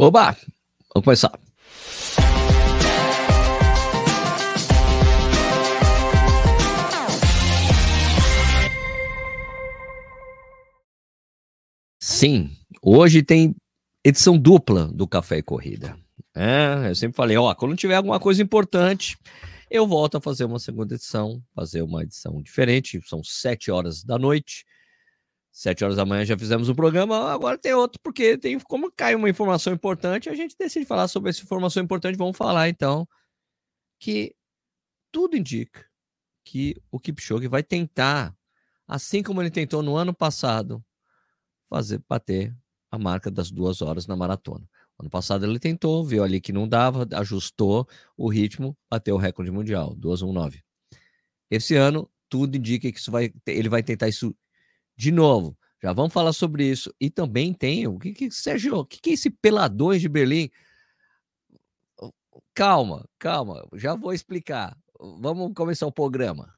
Oba! 0.00 0.30
Vamos 0.94 1.04
começar. 1.04 1.36
Sim, 12.00 12.52
hoje 12.80 13.24
tem 13.24 13.56
edição 14.04 14.38
dupla 14.38 14.86
do 14.86 15.04
Café 15.08 15.38
e 15.38 15.42
Corrida. 15.42 15.98
É, 16.32 16.90
eu 16.90 16.94
sempre 16.94 17.16
falei, 17.16 17.36
ó, 17.36 17.52
quando 17.56 17.74
tiver 17.74 17.96
alguma 17.96 18.20
coisa 18.20 18.40
importante, 18.40 19.18
eu 19.68 19.84
volto 19.84 20.18
a 20.18 20.20
fazer 20.20 20.44
uma 20.44 20.60
segunda 20.60 20.94
edição, 20.94 21.42
fazer 21.56 21.82
uma 21.82 22.04
edição 22.04 22.40
diferente. 22.40 23.00
São 23.04 23.24
sete 23.24 23.68
horas 23.68 24.04
da 24.04 24.16
noite. 24.16 24.64
Sete 25.50 25.84
horas 25.84 25.96
da 25.96 26.04
manhã 26.04 26.24
já 26.24 26.38
fizemos 26.38 26.68
o 26.68 26.74
programa, 26.74 27.32
agora 27.32 27.58
tem 27.58 27.72
outro, 27.74 27.98
porque 28.02 28.38
tem 28.38 28.58
como 28.60 28.92
cai 28.92 29.14
uma 29.14 29.28
informação 29.28 29.72
importante, 29.72 30.28
a 30.28 30.34
gente 30.34 30.54
decide 30.56 30.86
falar 30.86 31.08
sobre 31.08 31.30
essa 31.30 31.42
informação 31.42 31.82
importante. 31.82 32.16
Vamos 32.16 32.36
falar 32.36 32.68
então 32.68 33.08
que 33.98 34.36
tudo 35.10 35.36
indica 35.36 35.84
que 36.44 36.80
o 36.90 37.00
Kipchoge 37.00 37.48
vai 37.48 37.62
tentar, 37.62 38.36
assim 38.86 39.22
como 39.22 39.42
ele 39.42 39.50
tentou 39.50 39.82
no 39.82 39.96
ano 39.96 40.14
passado, 40.14 40.84
fazer 41.68 42.02
bater 42.08 42.56
a 42.90 42.98
marca 42.98 43.30
das 43.30 43.50
duas 43.50 43.82
horas 43.82 44.06
na 44.06 44.16
maratona. 44.16 44.68
Ano 44.98 45.10
passado 45.10 45.44
ele 45.44 45.58
tentou, 45.58 46.04
viu 46.04 46.24
ali 46.24 46.40
que 46.40 46.52
não 46.52 46.66
dava, 46.66 47.06
ajustou 47.12 47.88
o 48.16 48.28
ritmo, 48.28 48.76
bateu 48.90 49.14
o 49.14 49.18
recorde 49.18 49.50
mundial, 49.50 49.94
219. 49.94 50.62
Esse 51.50 51.76
ano 51.76 52.10
tudo 52.28 52.56
indica 52.56 52.90
que 52.90 52.98
isso 52.98 53.10
vai, 53.10 53.32
ele 53.46 53.68
vai 53.68 53.82
tentar 53.82 54.08
isso 54.08 54.34
de 54.98 55.12
novo, 55.12 55.56
já 55.80 55.92
vamos 55.92 56.12
falar 56.12 56.32
sobre 56.32 56.68
isso. 56.68 56.92
E 57.00 57.08
também 57.08 57.54
tem 57.54 57.86
o 57.86 57.98
que, 57.98 58.12
que 58.12 58.30
Sérgio, 58.32 58.78
o 58.78 58.84
que, 58.84 59.00
que 59.00 59.10
é 59.10 59.12
esse 59.12 59.30
Peladões 59.30 60.00
de 60.00 60.08
Berlim? 60.08 60.50
Calma, 62.52 63.08
calma, 63.16 63.64
já 63.74 63.94
vou 63.94 64.12
explicar. 64.12 64.76
Vamos 64.98 65.52
começar 65.54 65.86
o 65.86 65.92
programa. 65.92 66.57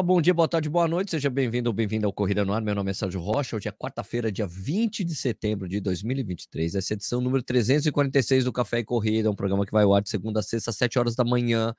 Bom 0.00 0.22
dia, 0.22 0.32
boa 0.32 0.46
tarde, 0.46 0.70
boa 0.70 0.86
noite, 0.86 1.10
seja 1.10 1.28
bem-vindo 1.28 1.68
ou 1.68 1.74
bem-vinda 1.74 2.06
ao 2.06 2.12
Corrida 2.12 2.44
no 2.44 2.52
Ar. 2.52 2.62
Meu 2.62 2.76
nome 2.76 2.92
é 2.92 2.94
Sérgio 2.94 3.20
Rocha. 3.20 3.56
Hoje 3.56 3.68
é 3.68 3.72
quarta-feira, 3.72 4.30
dia 4.30 4.46
20 4.46 5.02
de 5.02 5.16
setembro 5.16 5.68
de 5.68 5.80
2023. 5.80 6.76
Essa 6.76 6.92
é 6.92 6.94
a 6.94 6.96
edição 6.96 7.20
número 7.20 7.42
346 7.42 8.44
do 8.44 8.52
Café 8.52 8.78
e 8.78 8.84
Corrida, 8.84 9.28
um 9.28 9.34
programa 9.34 9.66
que 9.66 9.72
vai 9.72 9.82
ao 9.82 9.92
ar 9.92 10.00
de 10.00 10.08
segunda 10.08 10.38
a 10.38 10.42
sexta, 10.44 10.70
às 10.70 10.76
7 10.76 10.96
horas 10.96 11.16
da 11.16 11.24
manhã. 11.24 11.74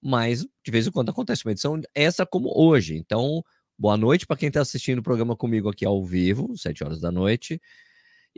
Mas 0.00 0.46
de 0.64 0.70
vez 0.70 0.86
em 0.86 0.92
quando 0.92 1.10
acontece 1.10 1.44
uma 1.44 1.50
edição 1.50 1.80
essa 1.92 2.24
como 2.24 2.52
hoje. 2.56 2.96
Então, 2.96 3.42
boa 3.76 3.96
noite 3.96 4.28
para 4.28 4.36
quem 4.36 4.46
está 4.46 4.60
assistindo 4.60 5.00
o 5.00 5.02
programa 5.02 5.34
comigo 5.34 5.68
aqui 5.68 5.84
ao 5.84 6.04
vivo, 6.04 6.56
7 6.56 6.84
horas 6.84 7.00
da 7.00 7.10
noite. 7.10 7.60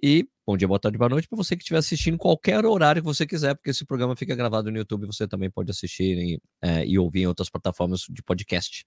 E 0.00 0.26
bom 0.46 0.56
dia, 0.56 0.66
boa 0.66 0.80
tarde, 0.80 0.96
boa 0.96 1.08
noite 1.08 1.28
para 1.28 1.36
você 1.36 1.56
que 1.56 1.62
estiver 1.62 1.78
assistindo 1.78 2.16
qualquer 2.16 2.64
horário 2.64 3.02
que 3.02 3.06
você 3.06 3.26
quiser, 3.26 3.54
porque 3.54 3.70
esse 3.70 3.84
programa 3.84 4.16
fica 4.16 4.34
gravado 4.34 4.70
no 4.70 4.78
YouTube, 4.78 5.06
você 5.06 5.26
também 5.26 5.50
pode 5.50 5.70
assistir 5.70 6.16
e, 6.18 6.40
é, 6.62 6.86
e 6.86 6.98
ouvir 6.98 7.22
em 7.22 7.26
outras 7.26 7.50
plataformas 7.50 8.06
de 8.08 8.22
podcast. 8.22 8.86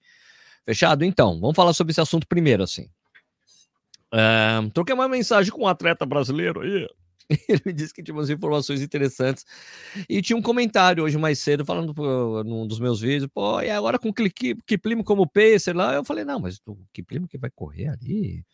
Fechado? 0.64 1.04
Então, 1.04 1.38
vamos 1.40 1.54
falar 1.54 1.72
sobre 1.72 1.92
esse 1.92 2.00
assunto 2.00 2.26
primeiro, 2.26 2.62
assim. 2.62 2.88
É, 4.12 4.68
troquei 4.74 4.94
uma 4.94 5.08
mensagem 5.08 5.52
com 5.52 5.62
um 5.62 5.68
atleta 5.68 6.04
brasileiro 6.04 6.60
aí. 6.60 6.88
Ele 7.48 7.62
me 7.66 7.72
disse 7.72 7.92
que 7.92 8.02
tinha 8.02 8.14
umas 8.14 8.30
informações 8.30 8.82
interessantes. 8.82 9.44
E 10.08 10.20
tinha 10.20 10.36
um 10.36 10.42
comentário 10.42 11.04
hoje 11.04 11.18
mais 11.18 11.38
cedo, 11.38 11.64
falando 11.64 11.94
num 12.44 12.66
dos 12.66 12.78
meus 12.78 13.00
vídeos, 13.00 13.30
pô, 13.32 13.60
e 13.60 13.70
agora 13.70 13.98
com 13.98 14.10
o 14.10 14.14
Kiplimo 14.66 15.04
como 15.04 15.28
pacer 15.28 15.74
lá? 15.74 15.94
Eu 15.94 16.04
falei, 16.04 16.24
não, 16.24 16.40
mas 16.40 16.60
o 16.66 16.76
Kiplimo 16.92 17.28
que 17.28 17.38
vai 17.38 17.50
correr 17.50 17.88
ali 17.88 18.44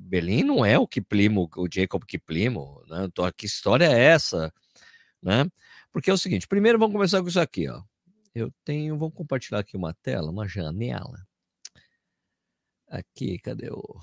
Berlim 0.00 0.44
não 0.44 0.64
é 0.64 0.78
o 0.78 0.86
Kiplimo, 0.86 1.48
o 1.56 1.68
Jacob 1.70 2.04
Kiplimo, 2.04 2.82
né? 2.88 3.04
Então, 3.04 3.30
que 3.36 3.46
história 3.46 3.84
é 3.84 3.98
essa, 3.98 4.52
né? 5.22 5.46
Porque 5.92 6.10
é 6.10 6.12
o 6.12 6.18
seguinte, 6.18 6.48
primeiro 6.48 6.78
vamos 6.78 6.94
começar 6.94 7.20
com 7.22 7.28
isso 7.28 7.40
aqui, 7.40 7.68
ó. 7.68 7.82
Eu 8.34 8.52
tenho, 8.64 8.96
vamos 8.98 9.14
compartilhar 9.14 9.60
aqui 9.60 9.76
uma 9.76 9.92
tela, 9.94 10.30
uma 10.30 10.46
janela. 10.48 11.26
Aqui, 12.88 13.38
cadê 13.38 13.70
o 13.70 14.00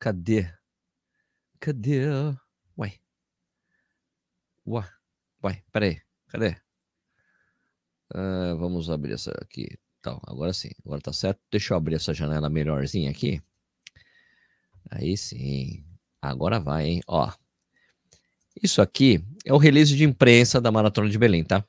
Cadê? 0.00 0.50
Cadê? 1.60 2.06
Uai. 2.74 2.98
Uai. 4.66 4.88
Uai, 5.42 5.62
peraí. 5.70 6.00
Cadê? 6.28 6.56
Uh, 8.14 8.56
vamos 8.56 8.88
abrir 8.88 9.12
essa 9.12 9.30
aqui. 9.42 9.78
Então, 9.98 10.18
agora 10.26 10.54
sim. 10.54 10.70
Agora 10.86 11.02
tá 11.02 11.12
certo. 11.12 11.38
Deixa 11.50 11.74
eu 11.74 11.76
abrir 11.76 11.96
essa 11.96 12.14
janela 12.14 12.48
melhorzinha 12.48 13.10
aqui. 13.10 13.42
Aí 14.90 15.16
sim. 15.16 15.84
Agora 16.20 16.58
vai, 16.58 16.86
hein? 16.86 17.00
Ó. 17.06 17.30
Isso 18.62 18.82
aqui 18.82 19.24
é 19.44 19.52
o 19.52 19.58
release 19.58 19.96
de 19.96 20.04
imprensa 20.04 20.60
da 20.60 20.72
Maratona 20.72 21.08
de 21.08 21.18
Belém, 21.18 21.44
tá? 21.44 21.64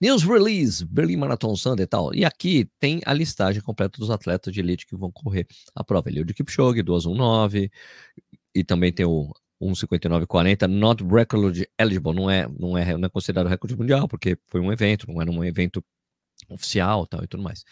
News 0.00 0.22
Release, 0.22 0.84
Berlin 0.84 1.16
Marathon 1.16 1.54
Sunday 1.56 1.84
e 1.84 1.86
tal. 1.86 2.14
E 2.14 2.24
aqui 2.24 2.70
tem 2.78 3.00
a 3.04 3.12
listagem 3.12 3.60
completa 3.60 3.98
dos 3.98 4.10
atletas 4.10 4.52
de 4.54 4.60
elite 4.60 4.86
que 4.86 4.96
vão 4.96 5.10
correr 5.10 5.46
a 5.74 5.82
prova. 5.82 6.08
É 6.08 6.12
de 6.22 6.34
Kipchoge, 6.34 6.82
219, 6.82 7.70
e 8.54 8.64
também 8.64 8.92
tem 8.92 9.04
o 9.04 9.32
1,59,40, 9.60 10.68
not 10.68 11.04
record 11.04 11.64
eligible, 11.78 12.14
não 12.14 12.30
é, 12.30 12.46
não 12.58 12.78
é, 12.78 12.96
não 12.96 13.06
é 13.06 13.08
considerado 13.08 13.48
recorde 13.48 13.76
mundial, 13.76 14.06
porque 14.06 14.38
foi 14.46 14.60
um 14.60 14.72
evento, 14.72 15.10
não 15.10 15.20
era 15.20 15.30
um 15.30 15.44
evento 15.44 15.84
oficial 16.48 17.06
tal, 17.06 17.24
e 17.24 17.26
tudo 17.26 17.42
mais. 17.42 17.64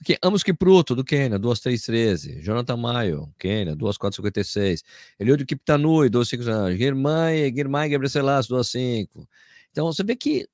Aqui, 0.00 0.16
Amos 0.22 0.44
Kipruto, 0.44 0.94
do 0.94 1.04
Quênia, 1.04 1.38
2,313. 1.38 2.40
Jonathan 2.40 2.76
Maio, 2.76 3.34
Quênia, 3.38 3.74
2,456. 3.74 4.84
Eliudo 5.18 5.44
Kiptanui, 5.44 6.08
2,5. 6.08 6.76
Guirmay, 6.76 7.50
Guirmay 7.50 7.90
Gebreselas, 7.90 8.46
2,5. 8.46 9.26
Então, 9.70 9.86
você 9.86 10.04
vê 10.04 10.14
que 10.14 10.48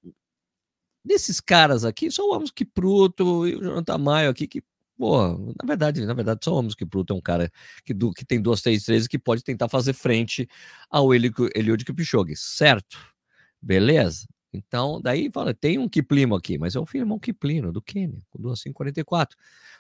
desses 1.05 1.41
caras 1.41 1.85
aqui, 1.85 2.11
só 2.11 2.27
o 2.29 2.35
Amos 2.35 2.51
Kipruto 2.51 3.47
e 3.47 3.55
o 3.55 3.63
Jonathan 3.63 3.99
Maio 3.99 4.31
aqui, 4.31 4.47
que, 4.47 4.63
pô, 4.97 5.29
na 5.29 5.67
verdade, 5.67 6.05
na 6.07 6.15
verdade, 6.15 6.41
só 6.43 6.55
o 6.55 6.59
Amos 6.59 6.75
Kipruto 6.75 7.13
é 7.13 7.17
um 7.17 7.21
cara 7.21 7.53
que, 7.85 7.93
do, 7.93 8.13
que 8.13 8.25
tem 8.25 8.41
2,313 8.41 9.09
que 9.09 9.19
pode 9.19 9.45
tentar 9.45 9.69
fazer 9.69 9.93
frente 9.93 10.49
ao 10.89 11.15
Eliud 11.15 11.85
Kipchoge, 11.85 12.35
certo? 12.37 12.99
Beleza? 13.61 14.27
Então, 14.57 15.01
daí 15.01 15.31
fala, 15.31 15.53
tem 15.53 15.79
um 15.79 15.89
Kiplimo 15.89 16.35
aqui, 16.35 16.59
mas 16.59 16.77
é 16.77 16.81
um 16.81 17.19
Kiplino 17.19 17.73
do 17.73 17.83
Quênia, 17.83 18.21
com 18.31 18.41
2,544. 18.41 19.37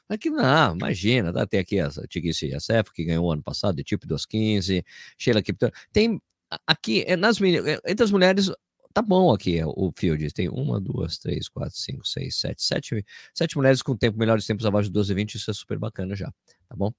Aqui 0.08 0.28
não, 0.30 0.74
imagina, 0.74 1.32
tá? 1.32 1.46
tem 1.46 1.60
aqui 1.60 1.78
essa 1.78 2.06
Tigisi 2.06 2.48
Yasef, 2.48 2.92
que 2.92 3.04
ganhou 3.04 3.32
ano 3.32 3.42
passado, 3.42 3.76
de 3.76 3.84
tipo 3.84 4.06
215, 4.06 4.84
Sheila 5.16 5.42
Kipton. 5.42 5.70
Tem 5.92 6.20
aqui, 6.66 7.04
é, 7.06 7.16
nas, 7.16 7.40
é, 7.40 7.80
entre 7.86 8.04
as 8.04 8.10
mulheres, 8.10 8.50
tá 8.92 9.00
bom 9.00 9.32
aqui 9.32 9.58
é, 9.58 9.66
o 9.66 9.92
field. 9.96 10.32
Tem 10.32 10.48
uma, 10.48 10.80
duas, 10.80 11.18
três, 11.18 11.48
quatro, 11.48 11.76
cinco, 11.76 12.06
seis, 12.06 12.36
sete, 12.36 12.62
sete, 12.62 13.04
sete 13.34 13.56
mulheres 13.56 13.82
com 13.82 13.96
tempo, 13.96 14.18
melhores 14.18 14.46
tempos 14.46 14.66
abaixo 14.66 14.88
de 14.88 14.92
12 14.92 15.12
e 15.12 15.14
20, 15.14 15.34
isso 15.34 15.50
é 15.50 15.54
super 15.54 15.78
bacana 15.78 16.14
já, 16.14 16.32
tá 16.68 16.76
bom? 16.76 16.92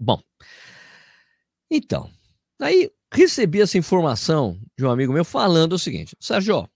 Bom, 0.00 0.20
então, 1.70 2.10
aí 2.60 2.90
recebi 3.12 3.60
essa 3.60 3.78
informação 3.78 4.60
de 4.76 4.84
um 4.84 4.90
amigo 4.90 5.12
meu 5.12 5.24
falando 5.24 5.72
o 5.72 5.78
seguinte, 5.78 6.16
Sérgio, 6.20 6.68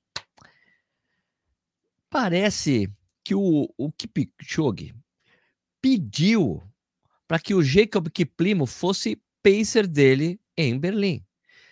Parece 2.11 2.89
que 3.25 3.35
o, 3.35 3.69
o 3.77 3.93
Kipchoge 3.93 4.95
pediu 5.81 6.63
para 7.27 7.39
que 7.39 7.55
o 7.55 7.63
Jacob 7.63 8.09
Kiplimo 8.09 8.67
fosse 8.67 9.21
pacer 9.43 9.87
dele 9.87 10.41
em 10.57 10.79
Berlim. 10.79 11.25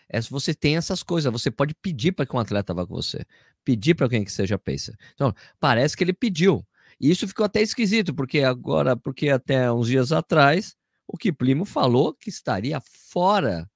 É, 0.09 0.21
você 0.21 0.55
tem 0.55 0.77
essas 0.77 1.03
coisas, 1.03 1.33
você 1.33 1.51
pode 1.51 1.75
pedir 1.75 2.13
para 2.13 2.27
que 2.27 2.37
um 2.37 2.39
atleta 2.39 2.75
vá 2.75 2.87
com 2.87 2.95
você, 2.95 3.25
pedir 3.65 3.95
para 3.95 4.09
quem 4.09 4.25
que 4.25 4.33
seja 4.33 4.59
pacer. 4.59 4.97
Então, 5.15 5.33
parece 5.59 5.97
que 5.97 6.05
ele 6.05 6.13
pediu. 6.13 6.67
E 7.01 7.11
isso 7.11 7.27
ficou 7.27 7.45
até 7.45 7.63
esquisito, 7.63 8.15
porque 8.15 8.41
agora, 8.41 8.97
porque 8.97 9.29
até 9.29 9.71
uns 9.73 9.89
dias 9.89 10.13
atrás, 10.13 10.77
o 11.07 11.17
Kiplimo 11.17 11.65
falou 11.65 12.15
que 12.15 12.29
estaria 12.29 12.81
fora 12.81 13.69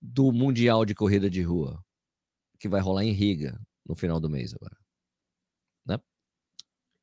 do 0.00 0.32
Mundial 0.32 0.84
de 0.84 0.94
Corrida 0.94 1.30
de 1.30 1.42
Rua, 1.42 1.82
que 2.58 2.68
vai 2.68 2.80
rolar 2.80 3.04
em 3.04 3.12
Riga 3.12 3.60
no 3.86 3.94
final 3.94 4.18
do 4.18 4.28
mês 4.28 4.54
agora. 4.54 4.83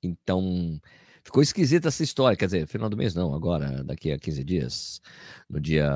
Então, 0.01 0.80
ficou 1.24 1.42
esquisita 1.42 1.88
essa 1.88 2.03
história. 2.03 2.36
Quer 2.36 2.45
dizer, 2.45 2.68
final 2.68 2.89
do 2.89 2.98
mês 2.98 3.13
não, 3.13 3.33
agora, 3.33 3.83
daqui 3.83 4.12
a 4.12 4.19
15 4.19 4.44
dias, 4.44 5.01
no 5.50 5.59
dia. 5.59 5.89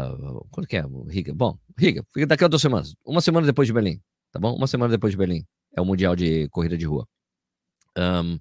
Quando 0.52 0.68
que 0.68 0.78
é? 0.78 0.84
Riga. 1.10 1.34
Bom, 1.34 1.58
Riga, 1.78 2.06
daqui 2.28 2.44
a 2.44 2.48
duas 2.48 2.62
semanas. 2.62 2.96
Uma 3.04 3.22
semana 3.22 3.46
depois 3.46 3.68
de 3.68 3.74
Berlim, 3.74 4.02
tá 4.32 4.40
bom? 4.40 4.56
Uma 4.56 4.68
semana 4.68 4.92
depois 4.92 5.12
de 5.12 5.18
Berlim. 5.18 5.46
É 5.76 5.82
o 5.82 5.86
Mundial 5.86 6.16
de 6.16 6.48
Corrida 6.50 6.78
de 6.78 6.86
Rua. 6.86 7.08
Um, 7.98 8.40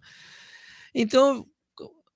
então, 0.95 1.47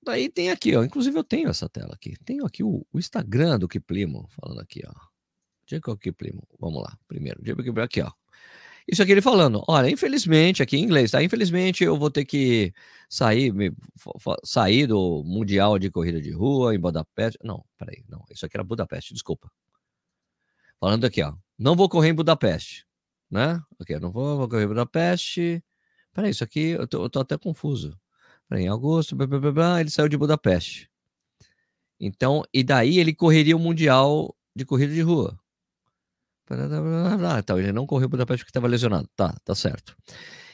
daí 0.03 0.29
tem 0.29 0.51
aqui, 0.51 0.77
ó. 0.77 0.85
Inclusive, 0.85 1.19
eu 1.19 1.25
tenho 1.25 1.49
essa 1.49 1.69
tela 1.69 1.95
aqui. 1.95 2.15
Tenho 2.25 2.47
aqui 2.47 2.63
o, 2.63 2.87
o 2.93 2.99
Instagram 2.99 3.59
do 3.59 3.69
Kiplimo, 3.69 4.29
falando 4.29 4.61
aqui, 4.61 4.83
ó. 4.87 4.93
Jacob 5.67 5.99
Kiplimo. 5.99 6.47
Vamos 6.59 6.83
lá, 6.83 6.97
primeiro. 7.07 7.41
Jacob 7.45 7.65
Kiplimo, 7.65 7.85
aqui, 7.85 8.01
ó. 8.01 8.11
Isso 8.91 9.03
aqui 9.03 9.13
ele 9.13 9.21
falando, 9.21 9.63
olha, 9.69 9.91
infelizmente, 9.91 10.63
aqui 10.63 10.79
em 10.79 10.83
inglês, 10.83 11.11
tá? 11.11 11.23
Infelizmente 11.23 11.85
eu 11.85 11.99
vou 11.99 12.11
ter 12.11 12.25
que 12.25 12.73
sair, 13.07 13.53
me, 13.53 13.71
sair 14.43 14.87
do 14.87 15.23
Mundial 15.25 15.79
de 15.79 15.91
Corrida 15.91 16.23
de 16.23 16.31
Rua 16.31 16.75
em 16.75 16.81
Budapeste. 16.81 17.39
Não, 17.45 17.63
peraí, 17.77 18.03
não, 18.09 18.25
isso 18.31 18.47
aqui 18.47 18.57
era 18.57 18.65
Budapeste, 18.65 19.13
desculpa. 19.13 19.51
Falando 20.81 21.05
aqui, 21.05 21.23
ó, 21.23 21.35
não 21.59 21.77
vou 21.77 21.87
correr 21.87 22.09
em 22.09 22.15
Budapeste, 22.15 22.87
né? 23.31 23.61
Ok, 23.79 23.99
não 24.01 24.11
vou, 24.11 24.39
vou 24.39 24.49
correr 24.49 24.65
em 24.65 24.69
Budapeste. 24.69 25.63
Peraí, 26.15 26.31
isso 26.31 26.43
aqui 26.43 26.71
eu 26.71 26.87
tô, 26.89 27.03
eu 27.05 27.11
tô 27.11 27.21
até 27.21 27.37
confuso. 27.37 27.99
Peraí, 28.49 28.65
em 28.65 28.69
agosto, 28.69 29.15
blá, 29.15 29.27
blá, 29.27 29.39
blá, 29.39 29.53
blá, 29.53 29.81
ele 29.81 29.91
saiu 29.91 30.09
de 30.09 30.17
Budapeste. 30.17 30.91
Então, 32.01 32.43
e 32.55 32.65
daí 32.65 32.99
ele 32.99 33.15
correria 33.15 33.57
o 33.57 33.61
Mundial 33.61 34.35
de 34.57 34.65
Corrida 34.65 34.95
de 34.95 35.03
Rua. 35.03 35.39
Então, 37.39 37.59
ele 37.59 37.73
não 37.73 37.87
correu 37.87 38.09
Budapeste 38.09 38.45
porque 38.45 38.51
estava 38.51 38.67
lesionado. 38.67 39.09
Tá, 39.15 39.35
tá 39.45 39.55
certo. 39.55 39.97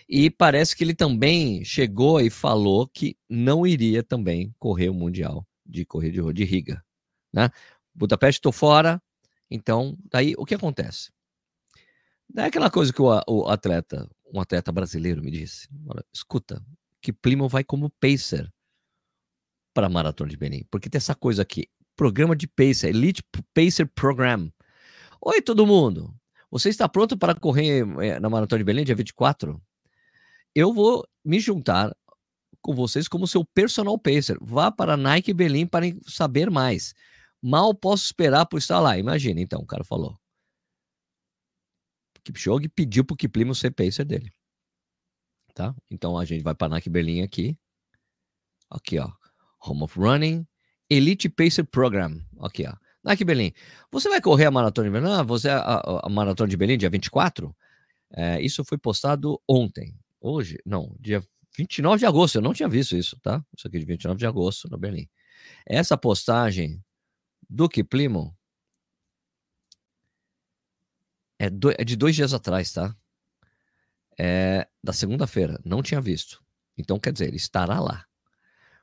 E 0.09 0.31
parece 0.31 0.77
que 0.77 0.85
ele 0.85 0.95
também 0.95 1.65
chegou 1.65 2.21
e 2.21 2.29
falou 2.29 2.87
que 2.87 3.17
não 3.29 3.67
iria 3.67 4.03
também 4.03 4.55
correr 4.59 4.89
o 4.89 4.95
Mundial 4.95 5.47
de 5.65 5.85
Corrida 5.85 6.15
de 6.15 6.21
Rua 6.21 6.35
de 6.35 6.45
Riga. 6.45 6.85
Né? 7.33 7.51
Budapeste 7.95 8.39
estou 8.39 8.53
fora. 8.53 9.03
Então, 9.51 9.97
daí 10.11 10.35
o 10.37 10.45
que 10.45 10.55
acontece? 10.55 11.11
É 12.37 12.45
aquela 12.45 12.71
coisa 12.71 12.93
que 12.93 13.01
o, 13.01 13.23
o 13.29 13.49
atleta, 13.49 14.09
um 14.33 14.41
atleta 14.41 14.73
brasileiro 14.73 15.23
me 15.23 15.31
disse: 15.31 15.69
olha, 15.87 16.05
escuta, 16.13 16.63
que 17.01 17.13
Plymouth 17.13 17.49
vai 17.49 17.65
como 17.65 17.91
pacer 17.91 18.53
para 19.73 19.87
a 19.87 19.91
Maratona 19.91 20.31
de 20.31 20.37
Benin, 20.37 20.65
porque 20.71 20.89
tem 20.89 20.99
essa 20.99 21.15
coisa 21.15 21.43
aqui, 21.43 21.69
programa 21.97 22.35
de 22.35 22.47
pacer, 22.47 22.89
Elite 22.89 23.23
Pacer 23.53 23.87
Program. 23.87 24.51
Oi, 25.27 25.41
todo 25.41 25.67
mundo. 25.67 26.15
Você 26.51 26.69
está 26.69 26.87
pronto 26.87 27.17
para 27.17 27.35
correr 27.35 27.83
eh, 28.03 28.21
na 28.21 28.29
Maratona 28.29 28.59
de 28.59 28.65
Belém, 28.65 28.85
dia 28.85 28.95
24? 28.95 29.59
Eu 30.55 30.71
vou 30.71 31.09
me 31.25 31.41
juntar 31.41 31.97
com 32.61 32.75
vocês 32.75 33.09
como 33.09 33.27
seu 33.27 33.43
personal 33.43 33.99
pacer. 33.99 34.37
Vá 34.43 34.71
para 34.71 34.99
Nike 34.99 35.33
Belém 35.33 35.67
para 35.67 35.87
saber 36.07 36.51
mais. 36.51 36.93
Mal 37.41 37.75
posso 37.75 38.05
esperar 38.05 38.45
por 38.45 38.59
estar 38.59 38.79
lá. 38.81 38.99
Imagina, 38.99 39.41
então, 39.41 39.63
o 39.63 39.67
cara 39.67 39.83
falou. 39.83 40.15
Kipchoge 42.23 42.69
pediu 42.69 43.03
para 43.03 43.15
o 43.15 43.17
Kiplimo 43.17 43.55
ser 43.55 43.71
pacer 43.71 44.05
dele. 44.05 44.31
Tá? 45.55 45.75
Então 45.91 46.19
a 46.19 46.25
gente 46.27 46.43
vai 46.43 46.55
para 46.55 46.69
Nike 46.69 46.91
Berlim 46.91 47.23
aqui. 47.23 47.59
Aqui, 48.71 48.99
ó. 48.99 49.11
Home 49.59 49.85
of 49.85 49.99
Running, 49.99 50.47
Elite 50.91 51.31
Pacer 51.31 51.65
Program. 51.65 52.21
Aqui, 52.41 52.67
ó. 52.67 52.84
Nike 53.05 53.25
Berlim. 53.25 53.53
Você 53.91 54.09
vai 54.09 54.21
correr 54.21 54.47
a 54.47 54.51
maratona 54.51 54.89
de 54.89 54.93
Berlim? 54.93 55.11
Ah, 55.13 55.23
você 55.23 55.51
a, 55.51 55.59
a, 55.59 56.07
a 56.07 56.09
maratona 56.09 56.49
de 56.49 56.57
Berlim, 56.57 56.79
dia 56.79 56.89
24? 56.89 57.55
É, 58.17 58.41
isso 58.41 58.65
foi 58.65 58.79
postado 58.79 59.41
ontem. 59.47 59.99
Hoje? 60.21 60.59
Não, 60.65 60.97
dia 60.99 61.23
29 61.57 61.99
de 61.99 62.07
agosto. 62.07 62.37
Eu 62.37 62.43
não 62.43 62.55
tinha 62.55 62.69
visto 62.69 62.97
isso, 62.97 63.19
tá? 63.21 63.45
Isso 63.57 63.69
aqui 63.69 63.79
de 63.79 63.85
29 63.85 64.19
de 64.19 64.27
agosto, 64.27 64.69
no 64.71 64.79
Berlim. 64.79 65.09
Essa 65.67 65.99
postagem 65.99 66.83
do 67.49 67.69
Kiplimo 67.69 68.35
é, 71.39 71.51
do, 71.51 71.71
é 71.73 71.85
de 71.85 71.97
dois 71.97 72.17
dias 72.17 72.33
atrás, 72.33 72.73
tá? 72.73 72.97
É 74.19 74.67
da 74.83 74.93
segunda-feira. 74.93 75.61
Não 75.65 75.83
tinha 75.83 76.01
visto. 76.01 76.43
Então, 76.79 76.99
quer 76.99 77.13
dizer, 77.13 77.29
ele 77.29 77.37
estará 77.37 77.81
lá. 77.81 78.07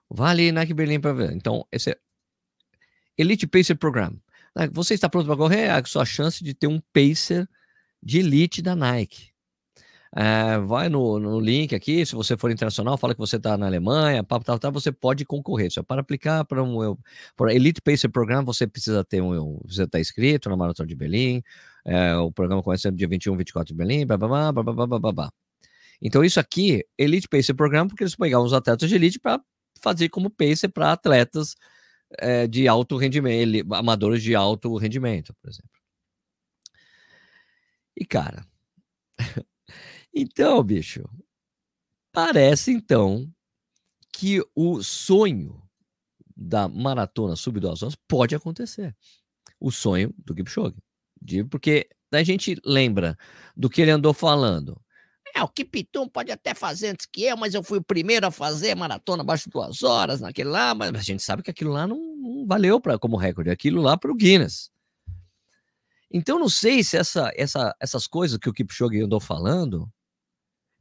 Vá 0.09 0.29
ali 0.29 0.51
Nike 0.51 0.73
Berlim 0.73 0.99
para 0.99 1.13
ver. 1.13 1.31
Então, 1.31 1.65
esse 1.71 1.91
é 1.91 1.99
Elite 3.17 3.47
Pacer 3.47 3.75
Program. 3.75 4.13
Ah, 4.55 4.67
você 4.71 4.93
está 4.93 5.09
pronto 5.09 5.27
para 5.27 5.37
correr? 5.37 5.69
A 5.69 5.83
sua 5.85 6.05
chance 6.05 6.43
de 6.43 6.53
ter 6.53 6.67
um 6.67 6.81
pacer 6.93 7.49
de 8.01 8.19
elite 8.19 8.61
da 8.61 8.75
Nike. 8.75 9.31
É, 10.13 10.59
vai 10.59 10.89
no, 10.89 11.17
no, 11.19 11.39
link 11.39 11.73
aqui, 11.73 12.05
se 12.05 12.13
você 12.13 12.35
for 12.35 12.51
internacional, 12.51 12.97
fala 12.97 13.13
que 13.13 13.19
você 13.19 13.37
está 13.37 13.57
na 13.57 13.65
Alemanha, 13.65 14.21
pá, 14.21 14.37
tá, 14.41 14.59
tá, 14.59 14.69
você 14.69 14.91
pode 14.91 15.23
concorrer. 15.23 15.71
Só 15.71 15.81
para 15.81 16.01
aplicar 16.01 16.43
para 16.43 16.61
um 16.61 16.97
Elite 17.49 17.81
Pacer 17.81 18.09
Program, 18.09 18.43
você 18.43 18.67
precisa 18.67 19.05
ter 19.05 19.21
um, 19.21 19.57
você 19.65 19.83
está 19.83 20.01
inscrito 20.01 20.49
na 20.49 20.57
Maratona 20.57 20.87
de 20.87 20.95
Berlim, 20.95 21.41
é, 21.85 22.13
o 22.17 22.29
programa 22.29 22.61
começa 22.61 22.91
no 22.91 22.97
dia 22.97 23.07
21, 23.07 23.37
24 23.37 23.73
de 23.73 23.77
Berlim, 23.77 24.05
blá, 24.05 24.17
blá, 24.17 24.51
blá, 24.51 24.63
blá, 24.63 24.73
blá, 24.73 24.99
blá, 24.99 25.11
blá. 25.13 25.33
Então 26.01 26.25
isso 26.25 26.39
aqui, 26.41 26.83
Elite 26.97 27.29
Pacer 27.29 27.53
Program, 27.53 27.87
porque 27.87 28.03
eles 28.03 28.15
pegaram 28.15 28.43
os 28.43 28.53
atletas 28.53 28.89
de 28.89 28.95
elite 28.95 29.17
para 29.17 29.39
fazer 29.81 30.09
como 30.09 30.29
pacer 30.29 30.67
para 30.67 30.91
atletas 30.91 31.55
é, 32.17 32.47
de 32.47 32.67
alto 32.67 32.97
rendimento, 32.97 33.73
amadores 33.73 34.21
de 34.21 34.35
alto 34.35 34.75
rendimento, 34.77 35.33
por 35.35 35.49
exemplo. 35.49 35.69
E 37.95 38.05
cara, 38.05 38.45
então, 40.13 40.63
bicho, 40.63 41.03
parece 42.11 42.71
então 42.71 43.31
que 44.11 44.41
o 44.55 44.83
sonho 44.83 45.61
da 46.35 46.67
maratona 46.67 47.35
sub 47.35 47.59
2 47.59 47.83
horas 47.83 47.95
pode 48.07 48.35
acontecer. 48.35 48.95
O 49.59 49.71
sonho 49.71 50.13
do 50.17 50.33
Kipchoge. 50.33 50.75
Porque 51.49 51.87
a 52.11 52.23
gente 52.23 52.59
lembra 52.65 53.17
do 53.55 53.69
que 53.69 53.81
ele 53.81 53.91
andou 53.91 54.13
falando. 54.13 54.81
É, 55.41 55.43
o 55.43 55.47
Kipitum 55.47 56.07
pode 56.07 56.31
até 56.31 56.53
fazer 56.53 56.89
antes 56.89 57.07
que 57.07 57.23
eu, 57.23 57.35
mas 57.35 57.55
eu 57.55 57.63
fui 57.63 57.79
o 57.79 57.83
primeiro 57.83 58.27
a 58.27 58.31
fazer 58.31 58.75
maratona 58.75 59.23
abaixo 59.23 59.45
de 59.45 59.49
duas 59.49 59.81
horas 59.81 60.21
naquele 60.21 60.49
lá, 60.49 60.75
mas 60.75 60.93
a 60.93 61.01
gente 61.01 61.23
sabe 61.23 61.41
que 61.41 61.49
aquilo 61.49 61.71
lá 61.71 61.87
não, 61.87 61.97
não 61.97 62.45
valeu 62.45 62.79
para 62.79 62.99
como 62.99 63.17
recorde, 63.17 63.49
aquilo 63.49 63.81
lá 63.81 63.97
para 63.97 64.11
o 64.11 64.15
Guinness. 64.15 64.69
Então 66.11 66.37
não 66.37 66.49
sei 66.49 66.83
se 66.83 66.95
essa, 66.95 67.31
essa, 67.35 67.75
essas 67.79 68.05
coisas 68.05 68.37
que 68.37 68.49
o 68.49 68.53
Kipchoge 68.53 69.01
andou 69.01 69.19
falando 69.19 69.89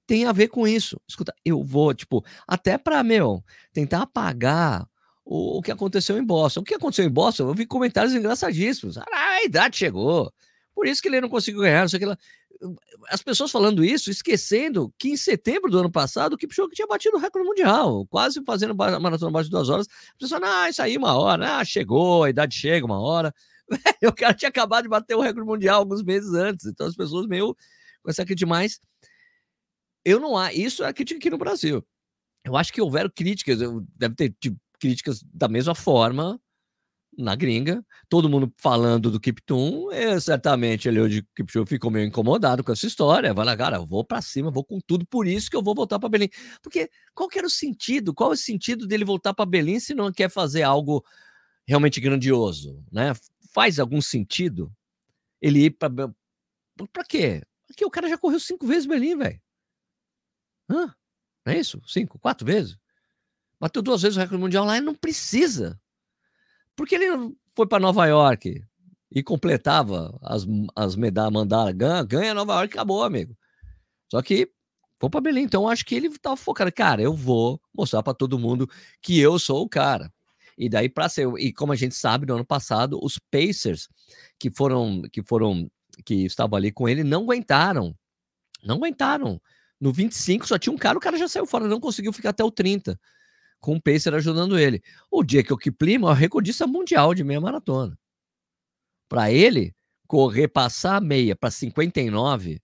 tem 0.06 0.26
a 0.26 0.32
ver 0.32 0.48
com 0.48 0.66
isso. 0.66 1.00
Escuta, 1.08 1.32
eu 1.44 1.62
vou, 1.62 1.94
tipo, 1.94 2.22
até 2.46 2.76
para, 2.76 3.02
meu, 3.02 3.42
tentar 3.72 4.02
apagar 4.02 4.86
o, 5.24 5.58
o, 5.58 5.62
que 5.62 5.70
aconteceu 5.70 6.18
em 6.18 6.24
Boston. 6.24 6.60
O 6.60 6.64
que 6.64 6.74
aconteceu 6.74 7.04
em 7.04 7.10
Boston? 7.10 7.44
Eu 7.44 7.54
vi 7.54 7.64
comentários 7.64 8.12
engraçadíssimos. 8.12 8.98
Ah, 8.98 9.06
a 9.12 9.44
idade 9.44 9.76
chegou. 9.76 10.32
Por 10.74 10.86
isso 10.86 11.02
que 11.02 11.08
ele 11.08 11.20
não 11.20 11.28
conseguiu 11.28 11.62
ganhar, 11.62 11.82
não 11.82 11.88
sei 11.88 11.98
o 11.98 12.00
que 12.00 12.06
lá 12.06 12.18
as 13.08 13.22
pessoas 13.22 13.50
falando 13.50 13.84
isso, 13.84 14.10
esquecendo 14.10 14.92
que 14.98 15.08
em 15.08 15.16
setembro 15.16 15.70
do 15.70 15.78
ano 15.78 15.90
passado 15.90 16.34
o 16.34 16.36
Kipchoge 16.36 16.74
tinha 16.74 16.86
batido 16.86 17.16
o 17.16 17.20
recorde 17.20 17.46
mundial, 17.46 18.06
quase 18.06 18.42
fazendo 18.44 18.74
maratona 18.74 19.30
abaixo 19.30 19.48
de 19.48 19.50
duas 19.50 19.68
horas. 19.68 19.86
A 19.86 20.18
pessoa, 20.18 20.40
ah, 20.42 20.68
isso 20.68 20.82
aí 20.82 20.96
uma 20.96 21.18
hora, 21.18 21.58
ah, 21.58 21.64
chegou, 21.64 22.24
a 22.24 22.30
idade 22.30 22.54
chega 22.54 22.84
uma 22.84 23.00
hora. 23.00 23.34
o 24.04 24.12
cara 24.12 24.34
tinha 24.34 24.48
acabado 24.48 24.82
de 24.84 24.88
bater 24.88 25.14
o 25.14 25.20
recorde 25.20 25.48
mundial 25.48 25.80
alguns 25.80 26.02
meses 26.02 26.32
antes, 26.34 26.66
então 26.66 26.86
as 26.86 26.94
pessoas 26.94 27.26
meio 27.26 27.56
com 28.02 28.10
essa 28.10 28.24
crítica 28.24 28.46
demais. 28.46 28.80
Eu 30.04 30.20
não 30.20 30.36
há, 30.36 30.52
isso 30.52 30.84
é 30.84 30.92
crítica 30.92 31.18
aqui 31.18 31.30
no 31.30 31.38
Brasil. 31.38 31.84
Eu 32.44 32.56
acho 32.56 32.72
que 32.72 32.80
houveram 32.80 33.10
críticas, 33.14 33.58
deve 33.96 34.14
ter 34.14 34.34
tipo, 34.40 34.58
críticas 34.78 35.22
da 35.32 35.48
mesma 35.48 35.74
forma 35.74 36.40
na 37.16 37.34
gringa, 37.34 37.84
todo 38.08 38.28
mundo 38.28 38.52
falando 38.56 39.10
do 39.10 39.20
Kiptum, 39.20 39.90
e 39.92 40.20
certamente 40.20 40.88
ele 40.88 41.00
hoje 41.00 41.26
Kipchoge 41.34 41.68
ficou 41.68 41.90
meio 41.90 42.06
incomodado 42.06 42.64
com 42.64 42.72
essa 42.72 42.86
história, 42.86 43.34
vai 43.34 43.44
lá, 43.44 43.56
cara, 43.56 43.76
eu 43.76 43.86
vou 43.86 44.04
para 44.04 44.22
cima, 44.22 44.50
vou 44.50 44.64
com 44.64 44.80
tudo, 44.80 45.06
por 45.06 45.26
isso 45.26 45.50
que 45.50 45.56
eu 45.56 45.62
vou 45.62 45.74
voltar 45.74 45.98
para 45.98 46.08
Berlim. 46.08 46.28
Porque 46.62 46.90
qual 47.14 47.28
que 47.28 47.38
era 47.38 47.46
o 47.46 47.50
sentido? 47.50 48.14
Qual 48.14 48.30
é 48.30 48.34
o 48.34 48.36
sentido 48.36 48.86
dele 48.86 49.04
voltar 49.04 49.34
para 49.34 49.46
Berlim 49.46 49.80
se 49.80 49.94
não 49.94 50.12
quer 50.12 50.30
fazer 50.30 50.62
algo 50.62 51.04
realmente 51.66 52.00
grandioso, 52.00 52.82
né? 52.90 53.12
Faz 53.52 53.78
algum 53.78 54.00
sentido 54.00 54.72
ele 55.40 55.64
ir 55.66 55.70
para 55.70 55.90
para 56.92 57.04
quê? 57.04 57.42
Porque 57.66 57.84
o 57.84 57.90
cara 57.90 58.08
já 58.08 58.16
correu 58.16 58.40
cinco 58.40 58.66
vezes 58.66 58.86
Berlim, 58.86 59.16
velho. 59.16 59.40
Hã? 60.68 60.94
Não 61.44 61.52
é 61.52 61.58
isso? 61.58 61.80
Cinco, 61.86 62.18
quatro 62.18 62.46
vezes? 62.46 62.76
Bateu 63.58 63.82
duas 63.82 64.02
vezes 64.02 64.16
o 64.16 64.20
recorde 64.20 64.40
mundial 64.40 64.64
lá 64.64 64.76
e 64.78 64.80
não 64.80 64.94
precisa. 64.94 65.79
Porque 66.76 66.94
ele 66.94 67.34
foi 67.54 67.66
para 67.66 67.80
Nova 67.80 68.06
York 68.06 68.64
e 69.10 69.22
completava 69.22 70.18
as, 70.22 70.46
as 70.74 70.96
medalhas, 70.96 71.32
mandar 71.32 71.72
ganha, 71.72 72.02
ganha 72.04 72.34
Nova 72.34 72.54
York 72.54 72.74
acabou, 72.74 73.02
amigo. 73.02 73.36
Só 74.10 74.22
que 74.22 74.50
foi 74.98 75.10
para 75.10 75.20
Belém. 75.20 75.44
Então 75.44 75.68
acho 75.68 75.84
que 75.84 75.94
ele 75.94 76.08
estava 76.08 76.36
focado. 76.36 76.72
Cara, 76.72 77.02
eu 77.02 77.14
vou 77.14 77.60
mostrar 77.74 78.02
para 78.02 78.14
todo 78.14 78.38
mundo 78.38 78.68
que 79.00 79.18
eu 79.18 79.38
sou 79.38 79.62
o 79.62 79.68
cara. 79.68 80.12
E 80.56 80.68
daí 80.68 80.88
para 80.88 81.08
ser, 81.08 81.26
e 81.38 81.52
como 81.52 81.72
a 81.72 81.76
gente 81.76 81.94
sabe, 81.94 82.26
no 82.26 82.34
ano 82.34 82.44
passado, 82.44 82.98
os 83.02 83.18
Pacers 83.18 83.88
que 84.38 84.50
foram 84.50 85.02
que 85.10 85.22
foram 85.22 85.70
que 86.04 86.26
estavam 86.26 86.56
ali 86.56 86.70
com 86.70 86.88
ele 86.88 87.02
não 87.02 87.22
aguentaram. 87.22 87.96
Não 88.62 88.76
aguentaram. 88.76 89.40
No 89.80 89.92
25 89.92 90.46
só 90.46 90.58
tinha 90.58 90.72
um 90.72 90.76
cara, 90.76 90.98
o 90.98 91.00
cara 91.00 91.16
já 91.16 91.26
saiu 91.26 91.46
fora, 91.46 91.66
não 91.66 91.80
conseguiu 91.80 92.12
ficar 92.12 92.30
até 92.30 92.44
o 92.44 92.50
30 92.50 93.00
com 93.60 93.76
o 93.76 93.82
Pacer 93.82 94.14
ajudando 94.14 94.58
ele. 94.58 94.82
O 95.10 95.22
dia 95.22 95.44
que 95.44 95.52
o 95.52 95.58
Kiplima 95.58 96.08
é 96.08 96.12
o 96.12 96.14
recordista 96.14 96.66
mundial 96.66 97.14
de 97.14 97.22
meia 97.22 97.40
maratona. 97.40 97.98
Para 99.08 99.30
ele, 99.30 99.74
correr, 100.06 100.48
passar 100.48 100.96
a 100.96 101.00
meia 101.00 101.36
para 101.36 101.50
59 101.50 102.60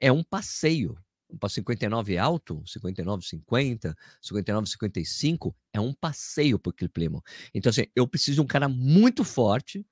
é 0.00 0.12
um 0.12 0.22
passeio. 0.22 0.96
Para 1.38 1.50
59 1.50 2.16
alto, 2.16 2.62
59, 2.66 3.22
50, 3.22 3.94
59, 4.22 4.66
55, 4.66 5.54
é 5.74 5.80
um 5.80 5.92
passeio 5.92 6.58
para 6.58 6.70
o 6.70 6.72
Kiplima. 6.72 7.22
Então, 7.52 7.68
assim, 7.68 7.84
eu 7.94 8.08
preciso 8.08 8.36
de 8.36 8.40
um 8.40 8.46
cara 8.46 8.66
muito 8.66 9.24
forte 9.24 9.84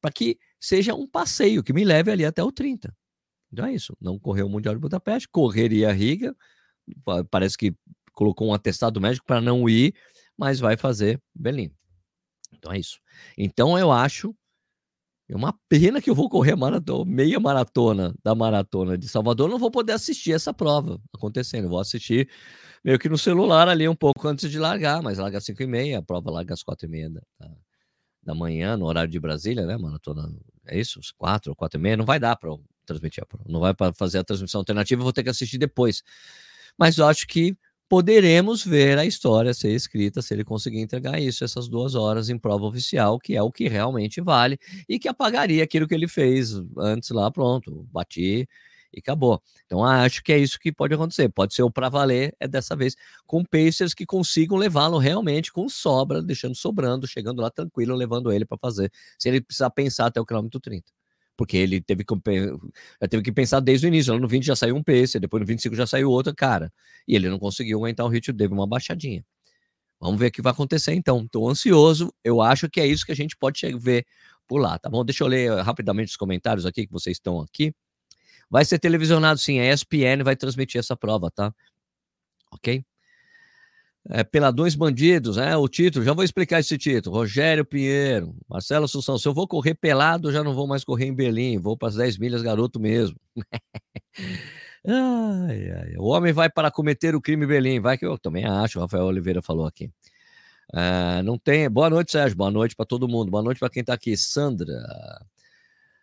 para 0.00 0.12
que 0.12 0.38
seja 0.60 0.94
um 0.94 1.06
passeio, 1.06 1.62
que 1.62 1.72
me 1.72 1.84
leve 1.84 2.10
ali 2.10 2.24
até 2.24 2.42
o 2.42 2.52
30. 2.52 2.94
Então 3.52 3.64
é 3.64 3.72
isso. 3.72 3.96
Não 4.00 4.18
correu 4.18 4.46
o 4.46 4.50
Mundial 4.50 4.74
de 4.74 4.80
Budapeste, 4.80 5.28
correria 5.28 5.88
a 5.88 5.92
Riga. 5.92 6.36
Parece 7.30 7.56
que 7.56 7.74
colocou 8.18 8.48
um 8.48 8.52
atestado 8.52 9.00
médico 9.00 9.24
para 9.24 9.40
não 9.40 9.68
ir, 9.68 9.94
mas 10.36 10.58
vai 10.58 10.76
fazer 10.76 11.22
Berlim. 11.32 11.70
Então 12.52 12.72
é 12.72 12.78
isso. 12.80 12.98
Então 13.36 13.78
eu 13.78 13.92
acho 13.92 14.34
é 15.30 15.36
uma 15.36 15.54
pena 15.68 16.00
que 16.00 16.08
eu 16.08 16.14
vou 16.14 16.28
correr 16.28 16.56
maratona, 16.56 17.04
meia 17.04 17.38
maratona 17.38 18.14
da 18.24 18.34
maratona 18.34 18.96
de 18.96 19.06
Salvador, 19.06 19.48
não 19.48 19.58
vou 19.58 19.70
poder 19.70 19.92
assistir 19.92 20.32
essa 20.32 20.54
prova 20.54 20.98
acontecendo. 21.14 21.68
Vou 21.68 21.78
assistir 21.78 22.30
meio 22.82 22.98
que 22.98 23.10
no 23.10 23.18
celular 23.18 23.68
ali 23.68 23.86
um 23.86 23.94
pouco 23.94 24.26
antes 24.26 24.50
de 24.50 24.58
largar, 24.58 25.02
mas 25.02 25.18
larga 25.18 25.36
às 25.36 25.44
5 25.44 25.62
e 25.62 25.66
meia, 25.66 25.98
a 25.98 26.02
prova 26.02 26.30
larga 26.30 26.54
às 26.54 26.62
4 26.62 26.86
e 26.86 26.90
meia 26.90 27.10
da, 27.10 27.20
da 28.22 28.34
manhã, 28.34 28.74
no 28.76 28.86
horário 28.86 29.10
de 29.10 29.20
Brasília, 29.20 29.66
né, 29.66 29.76
maratona? 29.76 30.32
É 30.66 30.80
isso? 30.80 30.98
4 31.18 31.52
ou 31.52 31.56
4 31.56 31.78
e 31.78 31.82
meia, 31.82 31.96
não 31.96 32.06
vai 32.06 32.18
dar 32.18 32.34
para 32.34 32.50
transmitir 32.86 33.22
a 33.22 33.26
prova. 33.26 33.44
Não 33.48 33.60
vai 33.60 33.74
para 33.74 33.92
fazer 33.92 34.18
a 34.18 34.24
transmissão 34.24 34.62
alternativa, 34.62 35.02
vou 35.02 35.12
ter 35.12 35.22
que 35.22 35.28
assistir 35.28 35.58
depois. 35.58 36.02
Mas 36.78 36.96
eu 36.96 37.06
acho 37.06 37.26
que 37.26 37.54
poderemos 37.88 38.64
ver 38.64 38.98
a 38.98 39.06
história 39.06 39.54
ser 39.54 39.72
escrita 39.72 40.22
se 40.22 40.34
ele 40.34 40.44
conseguir 40.44 40.80
entregar 40.80 41.20
isso, 41.20 41.44
essas 41.44 41.68
duas 41.68 41.94
horas 41.94 42.28
em 42.28 42.38
prova 42.38 42.66
oficial, 42.66 43.18
que 43.18 43.34
é 43.36 43.42
o 43.42 43.50
que 43.50 43.68
realmente 43.68 44.20
vale 44.20 44.58
e 44.88 44.98
que 44.98 45.08
apagaria 45.08 45.64
aquilo 45.64 45.88
que 45.88 45.94
ele 45.94 46.08
fez 46.08 46.54
antes 46.78 47.10
lá, 47.10 47.30
pronto, 47.30 47.86
bati 47.92 48.48
e 48.92 48.98
acabou. 49.00 49.42
Então 49.66 49.84
acho 49.84 50.22
que 50.22 50.32
é 50.32 50.38
isso 50.38 50.58
que 50.58 50.72
pode 50.72 50.94
acontecer. 50.94 51.28
Pode 51.28 51.54
ser 51.54 51.62
o 51.62 51.70
para 51.70 51.88
valer, 51.88 52.34
é 52.40 52.48
dessa 52.48 52.74
vez 52.76 52.94
com 53.26 53.44
Pacers 53.44 53.94
que 53.94 54.06
consigam 54.06 54.56
levá-lo 54.56 54.98
realmente 54.98 55.52
com 55.52 55.68
sobra, 55.68 56.22
deixando 56.22 56.56
sobrando, 56.56 57.06
chegando 57.06 57.40
lá 57.42 57.50
tranquilo, 57.50 57.94
levando 57.94 58.32
ele 58.32 58.44
para 58.44 58.58
fazer, 58.58 58.90
sem 59.18 59.30
ele 59.32 59.40
precisar 59.42 59.70
pensar 59.70 60.06
até 60.06 60.20
o 60.20 60.26
quilômetro 60.26 60.60
30 60.60 60.97
porque 61.38 61.56
ele 61.56 61.80
teve 61.80 62.04
que, 62.04 62.14
teve 63.08 63.22
que 63.22 63.32
pensar 63.32 63.60
desde 63.60 63.86
o 63.86 63.88
início. 63.88 64.18
No 64.18 64.26
20 64.26 64.44
já 64.44 64.56
saiu 64.56 64.74
um 64.74 64.82
pace, 64.82 65.20
depois 65.20 65.40
no 65.40 65.46
25 65.46 65.76
já 65.76 65.86
saiu 65.86 66.10
outro 66.10 66.34
cara. 66.34 66.70
E 67.06 67.14
ele 67.14 67.28
não 67.30 67.38
conseguiu 67.38 67.78
aguentar 67.78 68.04
o 68.04 68.08
ritmo, 68.08 68.36
teve 68.36 68.52
uma 68.52 68.66
baixadinha. 68.66 69.24
Vamos 70.00 70.18
ver 70.18 70.26
o 70.26 70.30
que 70.32 70.42
vai 70.42 70.52
acontecer 70.52 70.94
então. 70.94 71.22
Estou 71.24 71.48
ansioso, 71.48 72.12
eu 72.24 72.42
acho 72.42 72.68
que 72.68 72.80
é 72.80 72.86
isso 72.86 73.06
que 73.06 73.12
a 73.12 73.14
gente 73.14 73.36
pode 73.36 73.60
ver 73.78 74.04
por 74.48 74.58
lá, 74.58 74.80
tá 74.80 74.90
bom? 74.90 75.04
Deixa 75.04 75.22
eu 75.22 75.28
ler 75.28 75.62
rapidamente 75.62 76.10
os 76.10 76.16
comentários 76.16 76.66
aqui, 76.66 76.86
que 76.86 76.92
vocês 76.92 77.16
estão 77.16 77.40
aqui. 77.40 77.72
Vai 78.50 78.64
ser 78.64 78.80
televisionado 78.80 79.38
sim, 79.38 79.60
a 79.60 79.72
ESPN 79.72 80.24
vai 80.24 80.34
transmitir 80.34 80.80
essa 80.80 80.96
prova, 80.96 81.30
tá? 81.30 81.54
Ok? 82.50 82.84
É, 84.10 84.24
Peladões 84.24 84.74
Bandidos, 84.74 85.36
é 85.36 85.56
o 85.56 85.68
título, 85.68 86.04
já 86.04 86.12
vou 86.12 86.24
explicar 86.24 86.60
esse 86.60 86.78
título. 86.78 87.16
Rogério 87.16 87.64
Pinheiro, 87.64 88.34
Marcelo 88.48 88.86
Assunção, 88.86 89.18
se 89.18 89.28
eu 89.28 89.34
vou 89.34 89.46
correr 89.46 89.74
pelado, 89.74 90.32
já 90.32 90.42
não 90.42 90.54
vou 90.54 90.66
mais 90.66 90.84
correr 90.84 91.06
em 91.06 91.14
Berlim, 91.14 91.58
vou 91.58 91.76
para 91.76 91.88
as 91.88 91.94
10 91.96 92.18
milhas 92.18 92.42
garoto 92.42 92.80
mesmo. 92.80 93.16
ai, 94.86 95.70
ai, 95.70 95.96
o 95.98 96.06
homem 96.06 96.32
vai 96.32 96.48
para 96.48 96.70
cometer 96.70 97.14
o 97.14 97.20
crime 97.20 97.44
em 97.44 97.48
Berlim, 97.48 97.80
vai 97.80 97.98
que 97.98 98.06
eu 98.06 98.18
também 98.18 98.44
acho, 98.44 98.78
o 98.78 98.82
Rafael 98.82 99.04
Oliveira 99.04 99.42
falou 99.42 99.66
aqui. 99.66 99.90
Uh, 100.72 101.22
não 101.24 101.38
tem. 101.38 101.68
Boa 101.70 101.88
noite, 101.88 102.12
Sérgio. 102.12 102.36
Boa 102.36 102.50
noite 102.50 102.76
para 102.76 102.84
todo 102.84 103.08
mundo. 103.08 103.30
Boa 103.30 103.42
noite 103.42 103.58
para 103.58 103.70
quem 103.70 103.80
está 103.80 103.94
aqui. 103.94 104.16
Sandra. 104.16 104.76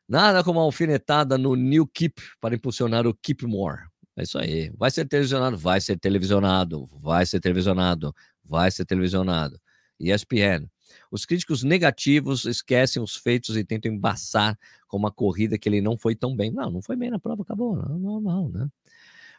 Nada 0.08 0.44
como 0.44 0.60
uma 0.60 0.66
alfinetada 0.66 1.38
no 1.38 1.56
New 1.56 1.88
Keep 1.88 2.22
para 2.40 2.56
impulsionar 2.56 3.08
o 3.08 3.14
Keep 3.14 3.46
More. 3.46 3.84
É 4.18 4.24
isso 4.24 4.38
aí. 4.38 4.72
Vai 4.78 4.90
ser 4.92 5.06
televisionado? 5.06 5.58
Vai 5.58 5.82
ser 5.82 5.98
televisionado. 5.98 6.90
Vai 6.94 7.26
ser 7.26 7.40
televisionado. 7.40 8.16
Vai 8.44 8.72
ser 8.72 8.86
televisionado. 8.86 9.60
ESPN. 10.00 10.70
Os 11.12 11.26
críticos 11.26 11.64
negativos 11.64 12.46
esquecem 12.46 13.02
os 13.02 13.16
feitos 13.16 13.58
e 13.58 13.64
tentam 13.64 13.92
embaçar 13.92 14.58
com 14.88 14.98
uma 14.98 15.12
corrida 15.12 15.58
que 15.58 15.68
ele 15.68 15.82
não 15.82 15.98
foi 15.98 16.16
tão 16.16 16.36
bem. 16.36 16.52
Não, 16.52 16.72
não 16.72 16.82
foi 16.82 16.96
bem 16.96 17.10
na 17.10 17.20
prova, 17.20 17.42
acabou. 17.44 17.76
Não, 17.76 18.00
normal, 18.00 18.50
né? 18.50 18.68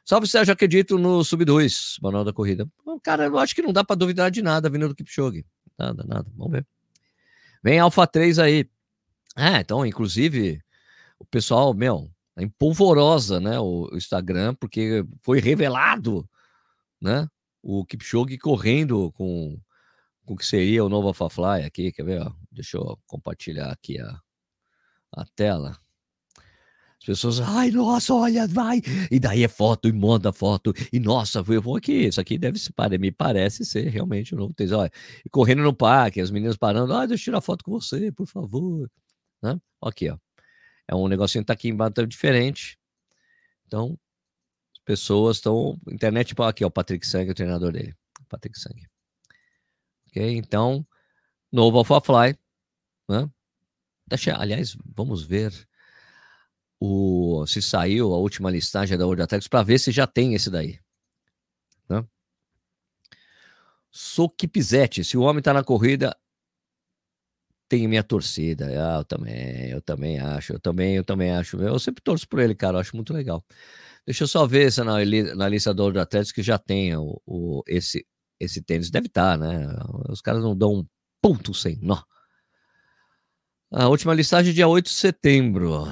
Salve 0.04 0.28
Sérgio, 0.28 0.52
acredito 0.52 0.98
no 0.98 1.24
Sub-2, 1.24 1.96
manual 2.00 2.24
da 2.24 2.32
corrida. 2.32 2.68
Cara, 3.02 3.24
eu 3.24 3.38
acho 3.38 3.54
que 3.54 3.62
não 3.62 3.72
dá 3.72 3.82
para 3.82 3.96
duvidar 3.96 4.30
de 4.30 4.40
nada 4.40 4.70
vindo 4.70 4.86
do 4.86 4.94
Kipchoge. 4.94 5.44
Nada, 5.76 6.04
nada. 6.06 6.26
Vamos 6.36 6.52
ver. 6.52 6.66
Vem 7.62 7.80
Alpha 7.80 8.06
3 8.06 8.38
aí. 8.38 8.70
É, 9.36 9.60
então, 9.60 9.84
inclusive, 9.84 10.60
o 11.18 11.24
pessoal, 11.24 11.74
meu, 11.74 12.08
em 12.38 12.48
polvorosa, 12.48 13.40
né, 13.40 13.58
o 13.58 13.88
Instagram, 13.94 14.54
porque 14.54 15.04
foi 15.22 15.40
revelado, 15.40 16.28
né, 17.00 17.28
o 17.62 17.84
Kipchoge 17.84 18.38
correndo 18.38 19.12
com 19.12 19.58
com 20.26 20.34
o 20.34 20.36
que 20.36 20.44
seria 20.44 20.84
o 20.84 20.88
novo 20.88 21.08
AlphaFly 21.08 21.64
aqui, 21.64 21.92
quer 21.92 22.04
ver, 22.04 22.20
ó? 22.20 22.32
Deixa 22.50 22.76
eu 22.76 22.98
compartilhar 23.06 23.70
aqui 23.70 24.00
a, 24.00 24.20
a 25.12 25.24
tela. 25.36 25.78
As 27.00 27.06
pessoas, 27.06 27.40
ai, 27.40 27.70
nossa, 27.70 28.12
olha, 28.12 28.46
vai. 28.48 28.82
E 29.10 29.20
daí 29.20 29.44
é 29.44 29.48
foto, 29.48 29.86
e 29.86 29.92
manda 29.92 30.32
foto. 30.32 30.72
E 30.92 30.98
nossa, 30.98 31.44
eu 31.46 31.62
vou 31.62 31.76
aqui. 31.76 31.92
Isso 31.92 32.20
aqui 32.20 32.36
deve 32.36 32.58
se 32.58 32.72
me 32.98 33.12
parece 33.12 33.64
ser 33.64 33.88
realmente 33.88 34.34
o 34.34 34.38
novo 34.38 34.52
Tesla. 34.52 34.78
Olha, 34.78 34.92
e 35.24 35.28
correndo 35.28 35.62
no 35.62 35.72
parque, 35.72 36.20
as 36.20 36.30
meninas 36.30 36.56
parando, 36.56 36.92
ah, 36.92 37.06
deixa 37.06 37.22
eu 37.22 37.24
tirar 37.26 37.40
foto 37.40 37.64
com 37.64 37.70
você, 37.70 38.10
por 38.10 38.26
favor. 38.26 38.90
Né? 39.40 39.60
Aqui, 39.80 40.08
ó. 40.10 40.18
É 40.88 40.94
um 40.94 41.08
negocinho 41.08 41.42
que 41.42 41.46
tá 41.46 41.52
aqui 41.52 41.68
embaixo 41.68 42.06
diferente. 42.06 42.78
Então, 43.66 43.98
as 44.72 44.82
pessoas 44.84 45.38
estão. 45.38 45.80
Internet, 45.88 46.28
tipo, 46.28 46.42
aqui, 46.42 46.64
ó, 46.64 46.68
o 46.68 46.70
Patrick 46.70 47.06
Sang, 47.06 47.30
o 47.30 47.34
treinador 47.34 47.72
dele. 47.72 47.94
Patrick 48.28 48.58
Sang. 48.58 48.80
Ok? 50.08 50.36
Então, 50.36 50.86
novo 51.50 51.78
AlphaFly. 51.78 52.38
Né? 53.08 53.30
Deixa, 54.06 54.36
aliás, 54.36 54.76
vamos 54.94 55.22
ver 55.22 55.52
o, 56.80 57.44
se 57.46 57.62
saiu 57.62 58.12
a 58.12 58.18
última 58.18 58.50
listagem 58.50 58.96
da 58.96 59.04
World 59.04 59.22
Athletics 59.22 59.48
para 59.48 59.62
ver 59.62 59.78
se 59.78 59.90
já 59.90 60.06
tem 60.06 60.34
esse 60.34 60.50
daí. 60.50 60.78
Né? 61.88 62.04
Sokipizete, 63.90 65.04
se 65.04 65.16
o 65.16 65.22
homem 65.22 65.38
está 65.38 65.52
na 65.52 65.64
corrida, 65.64 66.16
tem 67.68 67.86
minha 67.88 68.02
torcida. 68.02 68.66
Ah, 68.66 68.98
eu 69.00 69.04
também, 69.04 69.70
eu 69.70 69.82
também 69.82 70.18
acho, 70.18 70.54
eu 70.54 70.60
também, 70.60 70.96
eu 70.96 71.04
também 71.04 71.30
acho. 71.32 71.56
Eu 71.60 71.78
sempre 71.78 72.02
torço 72.02 72.28
por 72.28 72.40
ele, 72.40 72.54
cara, 72.54 72.76
eu 72.76 72.80
acho 72.80 72.96
muito 72.96 73.12
legal. 73.12 73.44
Deixa 74.06 74.24
eu 74.24 74.28
só 74.28 74.46
ver 74.46 74.72
se 74.72 74.82
na, 74.84 74.94
na 75.34 75.48
lista 75.48 75.74
do 75.74 75.98
Atlético 76.00 76.36
que 76.36 76.42
já 76.42 76.58
tem 76.58 76.96
o, 76.96 77.20
o, 77.26 77.62
esse, 77.66 78.06
esse 78.40 78.62
tênis. 78.62 78.90
Deve 78.90 79.08
estar, 79.08 79.38
tá, 79.38 79.44
né? 79.46 79.66
Os 80.08 80.20
caras 80.20 80.42
não 80.42 80.56
dão 80.56 80.74
um 80.74 80.86
ponto 81.20 81.52
sem 81.54 81.78
nó. 81.82 82.02
A 83.70 83.88
última 83.88 84.14
listagem 84.14 84.54
dia 84.54 84.68
8 84.68 84.86
de 84.86 84.92
setembro. 84.92 85.84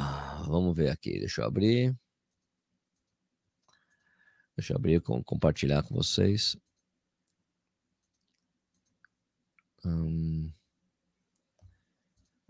Vamos 0.46 0.76
ver 0.76 0.90
aqui, 0.90 1.18
deixa 1.18 1.42
eu 1.42 1.46
abrir. 1.46 1.94
Deixa 4.56 4.72
eu 4.72 4.76
abrir 4.76 4.94
e 4.94 5.00
compartilhar 5.00 5.82
com 5.82 5.94
vocês. 5.94 6.56
Hum. 9.84 10.52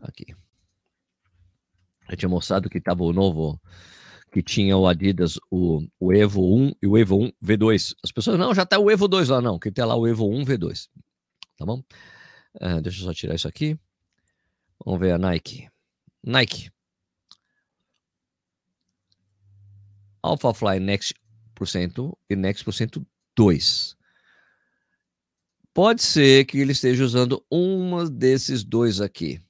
Aqui. 0.04 0.36
Eu 2.08 2.16
tinha 2.16 2.28
mostrado 2.28 2.68
que 2.68 2.78
estava 2.78 3.02
o 3.02 3.12
novo, 3.12 3.60
que 4.30 4.42
tinha 4.42 4.76
o 4.76 4.86
Adidas, 4.86 5.38
o, 5.50 5.86
o 5.98 6.12
Evo 6.12 6.42
1 6.56 6.72
e 6.82 6.86
o 6.86 6.98
Evo 6.98 7.16
1 7.16 7.32
V2. 7.42 7.94
As 8.04 8.12
pessoas, 8.12 8.38
não, 8.38 8.54
já 8.54 8.64
está 8.64 8.78
o 8.78 8.90
Evo 8.90 9.08
2 9.08 9.30
lá, 9.30 9.40
não, 9.40 9.58
que 9.58 9.72
tem 9.72 9.84
lá 9.84 9.96
o 9.96 10.06
Evo 10.06 10.28
1 10.28 10.44
V2. 10.44 10.88
Tá 11.56 11.64
bom? 11.64 11.82
Uh, 12.56 12.80
deixa 12.82 13.00
eu 13.00 13.06
só 13.06 13.14
tirar 13.14 13.34
isso 13.34 13.48
aqui. 13.48 13.78
Vamos 14.84 15.00
ver 15.00 15.12
a 15.12 15.18
Nike. 15.18 15.68
Nike. 16.22 16.70
Alpha 20.22 20.52
Fly 20.52 20.80
Next 20.80 21.14
por 21.54 21.66
cento 21.66 22.16
e 22.28 22.36
Next 22.36 22.64
por 22.64 22.72
cento 22.72 23.06
2. 23.36 23.96
Pode 25.72 26.02
ser 26.02 26.44
que 26.44 26.58
ele 26.58 26.72
esteja 26.72 27.04
usando 27.04 27.44
uma 27.50 28.08
desses 28.08 28.62
dois 28.62 29.00
aqui 29.00 29.40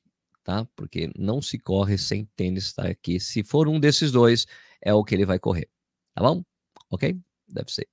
tá? 0.45 0.67
Porque 0.77 1.11
não 1.19 1.43
se 1.43 1.59
corre 1.59 1.99
sem 1.99 2.27
tênis 2.37 2.67
estar 2.67 2.85
tá 2.85 2.89
aqui. 2.91 3.19
Se 3.19 3.43
for 3.43 3.67
um 3.67 3.81
desses 3.81 4.13
dois, 4.13 4.47
é 4.81 4.93
o 4.95 5.03
que 5.03 5.15
ele 5.15 5.27
vai 5.27 5.39
correr, 5.39 5.69
tá 6.15 6.23
bom? 6.23 6.45
Ok? 6.91 7.19
Deve 7.49 7.73
ser. 7.73 7.89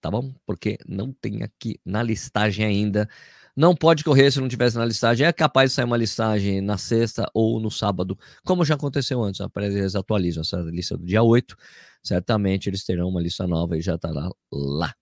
Tá 0.00 0.10
bom? 0.10 0.34
Porque 0.46 0.78
não 0.88 1.12
tem 1.12 1.42
aqui 1.42 1.78
na 1.84 2.02
listagem 2.02 2.64
ainda. 2.64 3.08
Não 3.54 3.74
pode 3.74 4.02
correr 4.02 4.30
se 4.30 4.40
não 4.40 4.48
tivesse 4.48 4.78
na 4.78 4.84
listagem. 4.86 5.26
É 5.26 5.32
capaz 5.32 5.70
de 5.70 5.74
sair 5.74 5.84
uma 5.84 5.96
listagem 5.96 6.62
na 6.62 6.78
sexta 6.78 7.30
ou 7.34 7.60
no 7.60 7.70
sábado, 7.70 8.18
como 8.42 8.64
já 8.64 8.74
aconteceu 8.76 9.22
antes. 9.22 9.40
Eles 9.56 9.94
atualizam 9.94 10.40
essa 10.40 10.56
lista 10.62 10.96
do 10.96 11.04
dia 11.04 11.22
8. 11.22 11.54
Certamente 12.02 12.70
eles 12.70 12.82
terão 12.84 13.08
uma 13.08 13.20
lista 13.20 13.46
nova 13.46 13.76
e 13.76 13.82
já 13.82 13.96
estará 13.96 14.30
lá. 14.50 14.94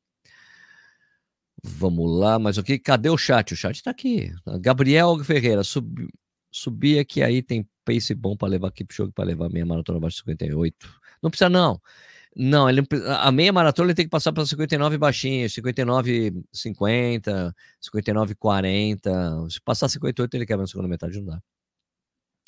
Vamos 1.63 2.19
lá, 2.19 2.39
mas 2.39 2.57
o 2.57 2.63
que? 2.63 2.79
Cadê 2.79 3.11
o 3.11 3.19
chat? 3.19 3.53
O 3.53 3.57
chat 3.57 3.77
está 3.77 3.91
aqui. 3.91 4.33
Gabriel 4.61 5.19
Ferreira, 5.25 5.63
sub, 5.65 6.09
subir 6.51 6.99
aqui 6.99 7.23
aí 7.23 7.43
tem 7.43 7.69
pace 7.85 8.15
bom 8.15 8.37
para 8.37 8.49
levar 8.49 8.71
Kipchoge 8.71 9.13
para 9.13 9.25
levar 9.25 9.49
meia 9.51 9.67
maratona 9.67 9.99
abaixo 9.99 10.17
de 10.17 10.23
58. 10.23 10.77
Não 11.23 11.31
precisa 11.31 11.49
não. 11.49 11.81
Não, 12.37 12.69
ele, 12.71 12.83
a 13.21 13.33
meia 13.33 13.53
maratona 13.53 13.89
ele 13.89 13.95
tem 13.95 14.05
que 14.05 14.11
passar 14.11 14.33
para 14.33 14.47
59 14.47 14.97
baixinho, 14.99 15.49
59 15.51 16.45
50, 16.53 17.55
59 17.81 18.35
40. 18.35 19.51
Se 19.51 19.61
passar 19.61 19.89
58 19.89 20.35
ele 20.37 20.47
quebra 20.47 20.63
na 20.63 20.67
segunda 20.69 20.89
metade, 20.89 21.19
não 21.19 21.27
dá. 21.27 21.43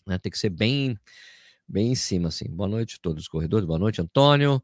Né? 0.07 0.19
Tem 0.19 0.31
que 0.31 0.39
ser 0.39 0.51
bem 0.51 0.97
bem 1.67 1.93
em 1.93 1.95
cima, 1.95 2.29
assim. 2.29 2.49
Boa 2.49 2.69
noite 2.69 2.97
a 2.97 3.03
todos 3.03 3.23
os 3.25 3.29
corredores, 3.29 3.67
boa 3.67 3.79
noite, 3.79 4.01
Antônio. 4.01 4.63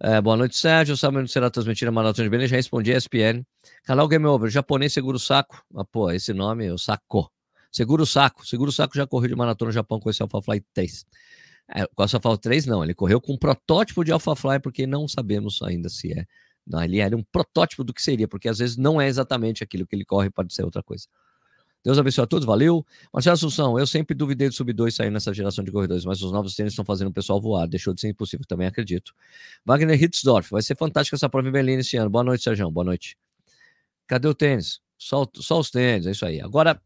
É, 0.00 0.20
boa 0.20 0.36
noite, 0.36 0.56
Sérgio. 0.56 0.96
Onde 1.02 1.30
será 1.30 1.50
transmitida 1.50 1.90
a 1.90 1.92
Maratona 1.92 2.24
de 2.24 2.30
Belém? 2.30 2.46
Já 2.46 2.56
respondi 2.56 2.92
a 2.92 2.96
ESPN. 2.98 3.44
Canal 3.84 4.08
Game 4.08 4.26
Over, 4.26 4.50
japonês 4.50 4.92
segura 4.92 5.16
o 5.16 5.20
saco. 5.20 5.64
Ah, 5.74 5.84
pô, 5.84 6.10
esse 6.10 6.32
nome, 6.32 6.70
o 6.70 6.78
saco. 6.78 7.30
Segura 7.74 8.04
o 8.04 8.06
saco. 8.06 8.46
Segura 8.46 8.70
o 8.70 8.72
saco 8.72 8.94
já 8.94 9.04
correu 9.04 9.30
de 9.30 9.34
maratona 9.34 9.70
no 9.70 9.72
Japão 9.72 9.98
com 9.98 10.08
esse 10.08 10.22
AlphaFly 10.22 10.64
3. 10.72 11.04
É, 11.74 11.84
com 11.86 12.02
o 12.02 12.04
AlphaFly 12.04 12.38
3, 12.38 12.66
não. 12.66 12.84
Ele 12.84 12.94
correu 12.94 13.20
com 13.20 13.32
um 13.32 13.36
protótipo 13.36 14.04
de 14.04 14.12
AlphaFly, 14.12 14.60
porque 14.60 14.86
não 14.86 15.08
sabemos 15.08 15.60
ainda 15.60 15.88
se 15.88 16.12
é. 16.12 16.24
Não, 16.64 16.80
ele 16.84 17.00
era 17.00 17.16
um 17.16 17.22
protótipo 17.24 17.82
do 17.82 17.92
que 17.92 18.00
seria, 18.00 18.28
porque 18.28 18.48
às 18.48 18.58
vezes 18.58 18.76
não 18.76 19.00
é 19.00 19.08
exatamente 19.08 19.64
aquilo 19.64 19.84
que 19.84 19.96
ele 19.96 20.04
corre, 20.04 20.30
pode 20.30 20.54
ser 20.54 20.62
outra 20.62 20.84
coisa. 20.84 21.08
Deus 21.82 21.98
abençoe 21.98 22.22
a 22.22 22.26
todos, 22.28 22.46
valeu. 22.46 22.86
Marcelo 23.12 23.34
Assunção, 23.34 23.76
eu 23.76 23.88
sempre 23.88 24.14
duvidei 24.14 24.48
do 24.48 24.54
Sub-2 24.54 24.92
sair 24.92 25.10
nessa 25.10 25.34
geração 25.34 25.64
de 25.64 25.72
corredores, 25.72 26.04
mas 26.04 26.22
os 26.22 26.30
novos 26.30 26.54
tênis 26.54 26.72
estão 26.72 26.84
fazendo 26.84 27.08
o 27.08 27.12
pessoal 27.12 27.40
voar, 27.40 27.66
deixou 27.66 27.92
de 27.92 28.00
ser 28.00 28.08
impossível, 28.08 28.46
também 28.46 28.68
acredito. 28.68 29.12
Wagner 29.66 30.00
Hitzdorf, 30.00 30.48
vai 30.52 30.62
ser 30.62 30.76
fantástico 30.76 31.16
essa 31.16 31.28
prova 31.28 31.48
em 31.48 31.52
Berlim 31.52 31.74
esse 31.74 31.96
ano. 31.96 32.08
Boa 32.08 32.24
noite, 32.24 32.44
Sérgio, 32.44 32.70
boa 32.70 32.84
noite. 32.84 33.18
Cadê 34.06 34.28
o 34.28 34.34
tênis? 34.34 34.80
Só, 34.96 35.26
só 35.34 35.58
os 35.58 35.70
tênis, 35.70 36.06
é 36.06 36.12
isso 36.12 36.24
aí. 36.24 36.40
Agora, 36.40 36.80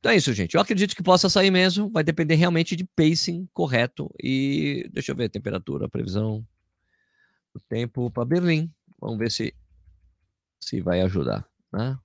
então 0.00 0.10
é 0.12 0.16
isso, 0.16 0.32
gente. 0.32 0.54
Eu 0.54 0.62
acredito 0.62 0.96
que 0.96 1.02
possa 1.02 1.28
sair 1.28 1.50
mesmo, 1.50 1.90
vai 1.90 2.02
depender 2.02 2.34
realmente 2.34 2.74
de 2.74 2.84
pacing 2.84 3.46
correto 3.52 4.10
e 4.18 4.88
deixa 4.92 5.12
eu 5.12 5.16
ver, 5.16 5.28
temperatura, 5.28 5.88
previsão, 5.88 6.44
o 7.54 7.60
tempo 7.60 8.10
para 8.10 8.24
Berlim. 8.24 8.72
Vamos 8.98 9.18
ver 9.18 9.30
se 9.30 9.54
se 10.58 10.80
vai 10.80 11.00
ajudar, 11.02 11.46
né? 11.72 11.98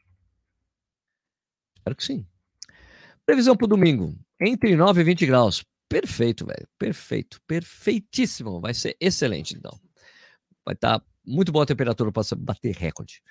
Espero 1.77 1.95
que 1.95 2.03
sim. 2.03 2.25
Previsão 3.25 3.55
para 3.55 3.65
o 3.65 3.69
domingo, 3.69 4.17
entre 4.39 4.75
9 4.75 5.01
e 5.01 5.03
20 5.03 5.25
graus. 5.25 5.63
Perfeito, 5.87 6.45
velho. 6.45 6.67
Perfeito. 6.77 7.39
Perfeitíssimo. 7.47 8.59
Vai 8.59 8.73
ser 8.73 8.97
excelente, 8.99 9.55
então. 9.55 9.79
Vai 10.65 10.73
estar 10.73 10.99
tá 10.99 11.05
muito 11.25 11.51
boa 11.51 11.63
a 11.63 11.67
temperatura 11.67 12.11
para 12.11 12.23
bater 12.37 12.75
recorde. 12.75 13.21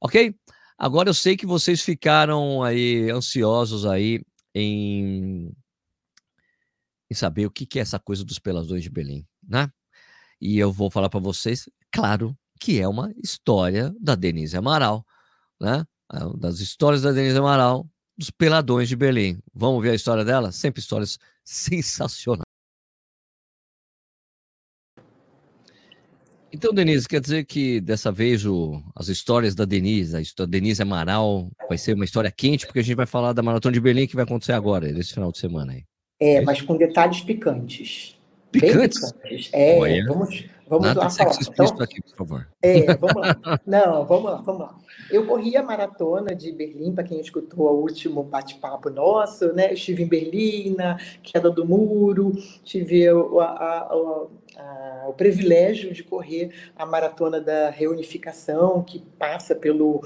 Ok? 0.00 0.34
Agora 0.82 1.10
eu 1.10 1.14
sei 1.14 1.36
que 1.36 1.44
vocês 1.44 1.82
ficaram 1.82 2.62
aí 2.62 3.10
ansiosos 3.10 3.84
aí 3.84 4.22
em, 4.54 5.54
em 7.10 7.14
saber 7.14 7.44
o 7.44 7.50
que, 7.50 7.78
é 7.78 7.82
essa 7.82 7.98
coisa 7.98 8.24
dos 8.24 8.38
peladores 8.38 8.82
de 8.82 8.88
Belém, 8.88 9.28
né? 9.46 9.70
E 10.40 10.58
eu 10.58 10.72
vou 10.72 10.90
falar 10.90 11.10
para 11.10 11.20
vocês, 11.20 11.68
claro, 11.92 12.34
que 12.58 12.80
é 12.80 12.88
uma 12.88 13.12
história 13.22 13.94
da 14.00 14.14
Denise 14.14 14.56
Amaral, 14.56 15.04
né? 15.60 15.84
Das 16.38 16.60
histórias 16.60 17.02
da 17.02 17.12
Denise 17.12 17.36
Amaral, 17.36 17.86
dos 18.16 18.30
Peladões 18.30 18.88
de 18.88 18.96
Berlim. 18.96 19.38
Vamos 19.52 19.82
ver 19.82 19.90
a 19.90 19.94
história 19.94 20.24
dela? 20.24 20.50
Sempre 20.50 20.80
histórias 20.80 21.18
sensacionais. 21.44 22.49
Então, 26.52 26.72
Denise, 26.72 27.08
quer 27.08 27.20
dizer 27.20 27.44
que 27.44 27.80
dessa 27.80 28.10
vez 28.10 28.44
o, 28.44 28.82
as 28.96 29.08
histórias 29.08 29.54
da 29.54 29.64
Denise, 29.64 30.16
a 30.16 30.20
história 30.20 30.50
da 30.50 30.58
Denise 30.58 30.82
Amaral, 30.82 31.48
vai 31.68 31.78
ser 31.78 31.94
uma 31.94 32.04
história 32.04 32.30
quente, 32.30 32.66
porque 32.66 32.80
a 32.80 32.82
gente 32.82 32.96
vai 32.96 33.06
falar 33.06 33.32
da 33.32 33.42
Maratona 33.42 33.72
de 33.72 33.80
Berlim 33.80 34.06
que 34.06 34.16
vai 34.16 34.24
acontecer 34.24 34.52
agora, 34.52 34.90
nesse 34.90 35.14
final 35.14 35.30
de 35.30 35.38
semana 35.38 35.72
aí. 35.72 35.84
É, 36.20 36.34
é 36.34 36.40
mas 36.40 36.60
com 36.60 36.76
detalhes 36.76 37.20
picantes. 37.20 38.16
Picantes? 38.50 39.12
picantes. 39.12 39.50
É, 39.52 39.78
Olha. 39.78 40.04
vamos, 40.08 40.44
vamos 40.68 40.86
Nada 40.88 41.00
lá 41.00 41.10
falar. 41.10 41.36
Então, 41.40 41.82
aqui, 41.82 42.02
por 42.02 42.16
favor. 42.16 42.48
É, 42.60 42.96
vamos 42.96 43.22
lá. 43.22 43.60
Não, 43.64 44.04
vamos 44.04 44.24
lá, 44.24 44.36
vamos 44.42 44.60
lá. 44.60 44.76
Eu 45.10 45.26
corri 45.26 45.56
a 45.56 45.62
maratona 45.62 46.34
de 46.34 46.52
Berlim, 46.52 46.92
para 46.92 47.04
quem 47.04 47.20
escutou 47.20 47.66
o 47.66 47.80
último 47.80 48.22
bate-papo 48.22 48.90
nosso, 48.90 49.52
né? 49.52 49.72
estive 49.72 50.02
em 50.02 50.08
Berlim, 50.08 50.74
na 50.76 50.98
queda 51.22 51.50
do 51.50 51.64
muro, 51.66 52.32
tive 52.62 53.08
a, 53.08 53.14
a, 53.14 53.78
a, 53.82 54.26
o 55.06 55.12
privilégio 55.12 55.92
de 55.92 56.02
correr 56.02 56.50
a 56.76 56.86
maratona 56.86 57.40
da 57.40 57.70
reunificação, 57.70 58.82
que 58.82 59.02
passa 59.18 59.54
pelo 59.54 60.02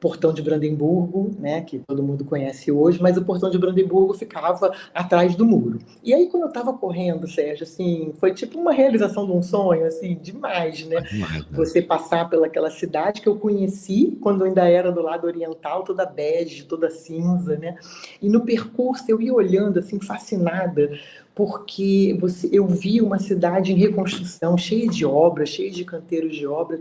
Portão 0.00 0.32
de 0.32 0.40
Brandemburgo, 0.42 1.30
né, 1.38 1.60
que 1.62 1.80
todo 1.80 2.02
mundo 2.02 2.24
conhece 2.24 2.70
hoje, 2.70 3.02
mas 3.02 3.16
o 3.16 3.24
Portão 3.24 3.50
de 3.50 3.58
Brandemburgo 3.58 4.14
ficava 4.14 4.72
atrás 4.94 5.34
do 5.34 5.44
muro. 5.44 5.80
E 6.04 6.14
aí 6.14 6.28
quando 6.28 6.44
eu 6.44 6.48
estava 6.48 6.72
correndo, 6.72 7.26
Sérgio, 7.26 7.64
assim, 7.64 8.12
foi 8.18 8.32
tipo 8.32 8.58
uma 8.58 8.72
realização 8.72 9.26
de 9.26 9.32
um 9.32 9.42
sonho, 9.42 9.84
assim, 9.86 10.16
demais, 10.22 10.86
né? 10.86 11.00
Demais, 11.00 11.38
né? 11.38 11.46
Você 11.50 11.82
passar 11.82 12.30
pelaquela 12.30 12.70
cidade 12.70 13.20
que 13.20 13.28
eu 13.28 13.36
conheci 13.36 14.16
quando 14.20 14.42
eu 14.42 14.46
ainda 14.46 14.68
era 14.68 14.92
do 14.92 15.02
lado 15.02 15.26
oriental, 15.26 15.82
toda 15.82 16.06
bege, 16.06 16.64
toda 16.64 16.90
cinza, 16.90 17.56
né? 17.56 17.76
E 18.22 18.28
no 18.28 18.44
percurso 18.44 19.04
eu 19.08 19.20
ia 19.20 19.34
olhando 19.34 19.80
assim 19.80 19.98
fascinada 19.98 20.90
porque 21.38 22.18
você, 22.20 22.48
eu 22.50 22.66
vi 22.66 23.00
uma 23.00 23.20
cidade 23.20 23.72
em 23.72 23.76
reconstrução, 23.76 24.58
cheia 24.58 24.88
de 24.88 25.06
obras, 25.06 25.50
cheia 25.50 25.70
de 25.70 25.84
canteiros 25.84 26.34
de 26.34 26.44
obras, 26.44 26.80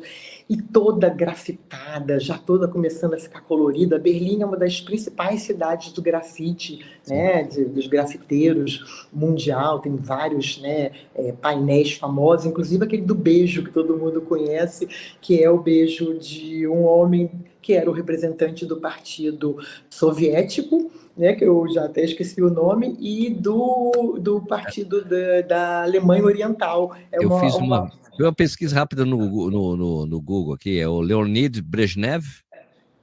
e 0.50 0.60
toda 0.60 1.10
grafitada, 1.10 2.20
já 2.20 2.40
toda 2.40 2.68
começando 2.68 3.14
a 3.14 3.20
ficar 3.20 3.42
colorida. 3.42 4.00
Berlim 4.00 4.42
é 4.42 4.46
uma 4.48 4.58
das 4.58 4.82
principais 4.82 5.44
cidades 5.44 5.94
do 5.94 6.02
grafite, 6.02 6.84
né, 7.08 7.44
de, 7.44 7.66
dos 7.66 7.86
grafiteiros 7.86 9.08
mundial, 9.14 9.78
tem 9.78 9.96
vários 9.96 10.60
né, 10.60 10.90
é, 11.14 11.32
painéis 11.34 11.94
famosos, 11.94 12.48
inclusive 12.48 12.84
aquele 12.84 13.04
do 13.04 13.14
beijo 13.14 13.64
que 13.64 13.70
todo 13.70 13.96
mundo 13.96 14.22
conhece, 14.22 14.90
que 15.22 15.40
é 15.40 15.52
o 15.52 15.60
beijo 15.60 16.18
de 16.18 16.68
um 16.68 16.84
homem 16.84 17.30
que 17.68 17.74
era 17.74 17.90
o 17.90 17.94
representante 17.94 18.66
do 18.66 18.78
partido 18.78 19.58
soviético, 19.90 20.87
né, 21.18 21.34
que 21.34 21.44
eu 21.44 21.68
já 21.68 21.86
até 21.86 22.04
esqueci 22.04 22.42
o 22.42 22.50
nome, 22.50 22.96
e 23.00 23.30
do, 23.30 24.18
do 24.22 24.42
partido 24.42 25.04
da, 25.04 25.42
da 25.42 25.84
Alemanha 25.84 26.24
Oriental. 26.24 26.96
É 27.12 27.24
eu 27.24 27.30
uma, 27.30 27.40
fiz 27.40 27.56
uma, 27.56 27.82
uma, 27.82 27.92
uma 28.20 28.34
pesquisa 28.34 28.76
rápida 28.76 29.06
no, 29.06 29.50
no, 29.50 29.76
no, 29.76 30.06
no 30.06 30.22
Google 30.22 30.54
aqui, 30.54 30.80
é 30.80 30.88
o 30.88 31.02
Leonid 31.02 31.62
Brezhnev, 31.62 32.24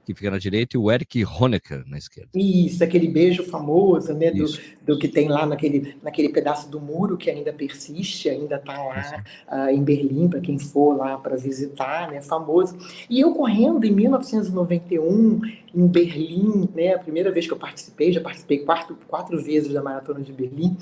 que 0.05 0.13
fica 0.13 0.29
na 0.29 0.37
direita, 0.37 0.77
e 0.77 0.79
o 0.79 0.91
Eric 0.91 1.25
Honecker 1.25 1.83
na 1.87 1.97
esquerda. 1.97 2.29
Isso, 2.35 2.83
aquele 2.83 3.07
beijo 3.07 3.43
famoso, 3.43 4.13
né, 4.13 4.31
do, 4.31 4.45
do, 4.85 4.97
que 4.97 5.07
tem 5.07 5.27
lá 5.27 5.45
naquele, 5.45 5.95
naquele 6.01 6.29
pedaço 6.29 6.69
do 6.69 6.79
muro 6.79 7.17
que 7.17 7.29
ainda 7.29 7.51
persiste, 7.51 8.29
ainda 8.29 8.55
está 8.55 8.77
lá 8.83 9.23
uh, 9.51 9.69
em 9.69 9.83
Berlim, 9.83 10.27
para 10.27 10.39
quem 10.39 10.59
for 10.59 10.95
lá 10.95 11.17
para 11.17 11.35
visitar, 11.35 12.11
né, 12.11 12.21
famoso. 12.21 12.77
E 13.09 13.19
eu 13.19 13.33
correndo 13.33 13.85
em 13.85 13.91
1991, 13.91 15.41
em 15.73 15.87
Berlim, 15.87 16.69
né, 16.73 16.93
a 16.93 16.99
primeira 16.99 17.31
vez 17.31 17.47
que 17.47 17.53
eu 17.53 17.57
participei, 17.57 18.13
já 18.13 18.21
participei 18.21 18.59
quatro, 18.59 18.97
quatro 19.07 19.41
vezes 19.41 19.73
da 19.73 19.81
Maratona 19.81 20.21
de 20.21 20.31
Berlim, 20.31 20.77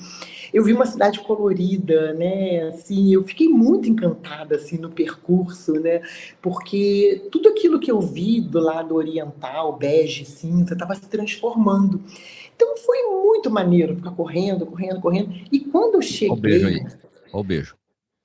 eu 0.54 0.64
vi 0.64 0.74
uma 0.74 0.86
cidade 0.86 1.20
colorida, 1.22 2.14
né, 2.14 2.68
assim, 2.68 3.14
eu 3.14 3.24
fiquei 3.24 3.48
muito 3.48 3.90
encantada, 3.90 4.56
assim, 4.56 4.78
no 4.78 4.90
percurso, 4.90 5.74
né, 5.74 6.02
porque 6.42 7.28
tudo 7.32 7.50
aquilo 7.50 7.80
que 7.80 7.92
eu 7.92 8.00
vi 8.00 8.40
do 8.40 8.60
lado 8.60 8.94
oriental, 8.96 9.14
oriental, 9.24 9.78
bege, 9.78 10.26
cinza, 10.26 10.74
estava 10.74 10.96
se 10.96 11.08
transformando. 11.08 12.02
Então 12.56 12.78
foi 12.78 13.04
muito 13.04 13.50
maneiro 13.50 13.96
ficar 13.96 14.12
correndo, 14.12 14.66
correndo, 14.66 15.02
correndo. 15.02 15.34
E 15.52 15.60
quando 15.60 15.96
eu 15.96 16.02
cheguei. 16.02 16.30
Olha 16.30 16.38
o 16.38 16.42
beijo 16.42 16.68
aí. 16.68 16.80
Olha 16.82 17.42
o 17.42 17.44
beijo. 17.44 17.76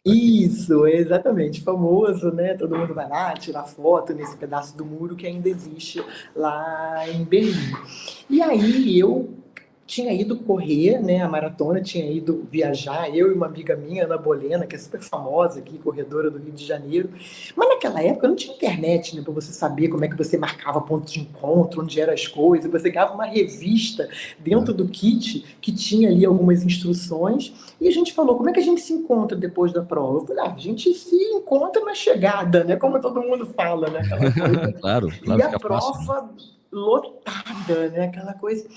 Isso, 0.04 0.86
exatamente, 0.86 1.60
famoso, 1.60 2.30
né? 2.32 2.54
Todo 2.54 2.76
mundo 2.76 2.94
vai 2.94 3.08
lá 3.08 3.34
tirar 3.34 3.64
foto 3.64 4.14
nesse 4.14 4.36
pedaço 4.36 4.76
do 4.76 4.84
muro 4.84 5.16
que 5.16 5.26
ainda 5.26 5.48
existe 5.48 6.02
lá 6.34 7.06
em 7.08 7.24
Berlim. 7.24 7.74
E 8.30 8.40
aí 8.40 8.98
eu 8.98 9.28
tinha 9.88 10.12
ido 10.12 10.36
correr, 10.36 11.00
né, 11.02 11.22
a 11.22 11.28
maratona, 11.28 11.80
tinha 11.80 12.04
ido 12.12 12.46
viajar, 12.52 13.08
eu 13.08 13.30
e 13.30 13.34
uma 13.34 13.46
amiga 13.46 13.74
minha, 13.74 14.04
Ana 14.04 14.18
Bolena, 14.18 14.66
que 14.66 14.76
é 14.76 14.78
super 14.78 15.00
famosa 15.00 15.60
aqui, 15.60 15.78
corredora 15.78 16.30
do 16.30 16.38
Rio 16.38 16.52
de 16.52 16.62
Janeiro. 16.62 17.08
Mas 17.56 17.70
naquela 17.70 18.02
época 18.02 18.28
não 18.28 18.36
tinha 18.36 18.54
internet, 18.54 19.16
né, 19.16 19.22
para 19.22 19.32
você 19.32 19.50
saber 19.50 19.88
como 19.88 20.04
é 20.04 20.08
que 20.08 20.14
você 20.14 20.36
marcava 20.36 20.78
pontos 20.82 21.14
de 21.14 21.20
encontro, 21.20 21.80
onde 21.82 21.98
eram 21.98 22.12
as 22.12 22.28
coisas. 22.28 22.70
Você 22.70 22.90
ganhava 22.90 23.14
uma 23.14 23.24
revista 23.24 24.06
dentro 24.38 24.74
do 24.74 24.86
kit 24.86 25.56
que 25.58 25.72
tinha 25.72 26.10
ali 26.10 26.22
algumas 26.26 26.62
instruções. 26.62 27.54
E 27.80 27.88
a 27.88 27.90
gente 27.90 28.12
falou, 28.12 28.36
como 28.36 28.50
é 28.50 28.52
que 28.52 28.60
a 28.60 28.64
gente 28.64 28.82
se 28.82 28.92
encontra 28.92 29.38
depois 29.38 29.72
da 29.72 29.82
prova? 29.82 30.18
Eu 30.18 30.26
falei, 30.26 30.44
ah, 30.44 30.52
a 30.54 30.58
gente 30.58 30.92
se 30.92 31.16
encontra 31.16 31.82
na 31.82 31.94
chegada, 31.94 32.62
né, 32.62 32.76
como 32.76 33.00
todo 33.00 33.22
mundo 33.22 33.46
fala, 33.46 33.88
né? 33.88 34.02
claro, 34.82 35.10
claro. 35.24 35.40
E 35.40 35.42
a 35.42 35.58
prova 35.58 35.94
fácil. 36.04 36.28
lotada, 36.70 37.88
né, 37.88 38.04
aquela 38.04 38.34
coisa. 38.34 38.68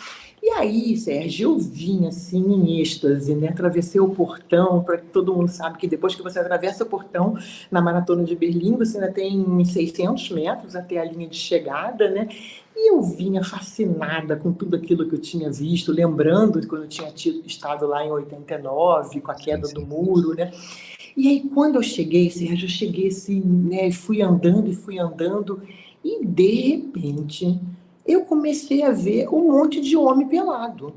E 0.43 0.49
aí, 0.49 0.97
Sérgio, 0.97 1.51
eu 1.51 1.58
vim 1.60 2.08
assim 2.08 2.43
em 2.43 2.82
êxtase, 2.82 3.36
né? 3.36 3.49
Atravessei 3.49 4.01
o 4.01 4.10
portão, 4.10 4.84
para 4.84 4.97
que 4.97 5.06
todo 5.06 5.36
mundo 5.36 5.49
sabe 5.49 5.77
que 5.77 5.88
depois 5.88 6.15
que 6.15 6.23
você 6.23 6.39
atravessa 6.39 6.84
o 6.84 6.88
portão 6.88 7.38
na 7.69 7.80
maratona 7.80 8.23
de 8.23 8.36
Berlim, 8.36 8.75
você 8.75 8.97
ainda 8.97 9.12
tem 9.12 9.63
600 9.63 10.32
metros 10.32 10.75
até 10.75 10.97
a 10.97 11.06
linha 11.06 11.27
de 11.27 11.38
chegada, 11.38 12.10
né? 12.10 12.27
E 12.75 12.91
eu 12.91 13.04
vinha 13.04 13.43
fascinada 13.43 14.36
com 14.36 14.51
tudo 14.51 14.75
aquilo 14.75 15.08
que 15.08 15.13
eu 15.13 15.21
tinha 15.21 15.51
visto, 15.51 15.91
lembrando 15.91 16.60
de 16.60 16.65
quando 16.65 16.84
eu 16.84 16.89
tinha 16.89 17.12
tido, 17.12 17.45
estado 17.45 17.86
lá 17.86 18.04
em 18.04 18.10
89, 18.10 19.21
com 19.21 19.32
a 19.32 19.36
queda 19.36 19.67
do 19.67 19.86
muro, 19.86 20.34
né? 20.34 20.51
E 21.15 21.27
aí, 21.27 21.41
quando 21.54 21.75
eu 21.75 21.84
cheguei, 21.84 22.32
Sérgio, 22.32 22.65
eu 22.65 22.69
cheguei 22.69 23.10
assim, 23.10 23.41
né? 23.41 23.91
Fui 23.91 24.23
andando 24.23 24.67
e 24.67 24.73
fui 24.73 24.97
andando, 24.97 25.62
e 26.04 26.25
de 26.25 26.71
repente 26.71 27.60
eu 28.12 28.26
comecei 28.26 28.84
a 28.84 28.91
ver 28.91 29.28
um 29.30 29.52
monte 29.52 29.80
de 29.82 29.95
homem 29.95 30.28
pelado. 30.28 30.93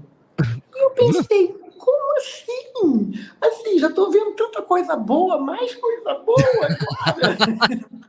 E 0.75 0.85
eu 0.85 0.91
pensei, 0.91 1.49
como 1.79 2.17
assim? 2.17 3.13
Assim, 3.41 3.79
já 3.79 3.89
estou 3.89 4.11
vendo 4.11 4.33
tanta 4.33 4.63
coisa 4.63 4.97
boa, 4.97 5.39
mais 5.39 5.75
coisa 5.75 6.15
boa 6.15 6.39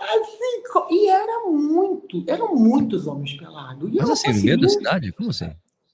assim, 0.00 0.62
e 0.90 1.08
era 1.08 1.44
muito, 1.48 2.24
eram 2.26 2.54
muitos 2.54 3.06
homens 3.06 3.34
pelados. 3.34 3.90
Mas 3.92 4.10
assim, 4.10 4.32
no 4.32 4.42
meio 4.42 4.60
da 4.60 4.68
cidade? 4.68 5.12
Como 5.12 5.30
assim? 5.30 5.52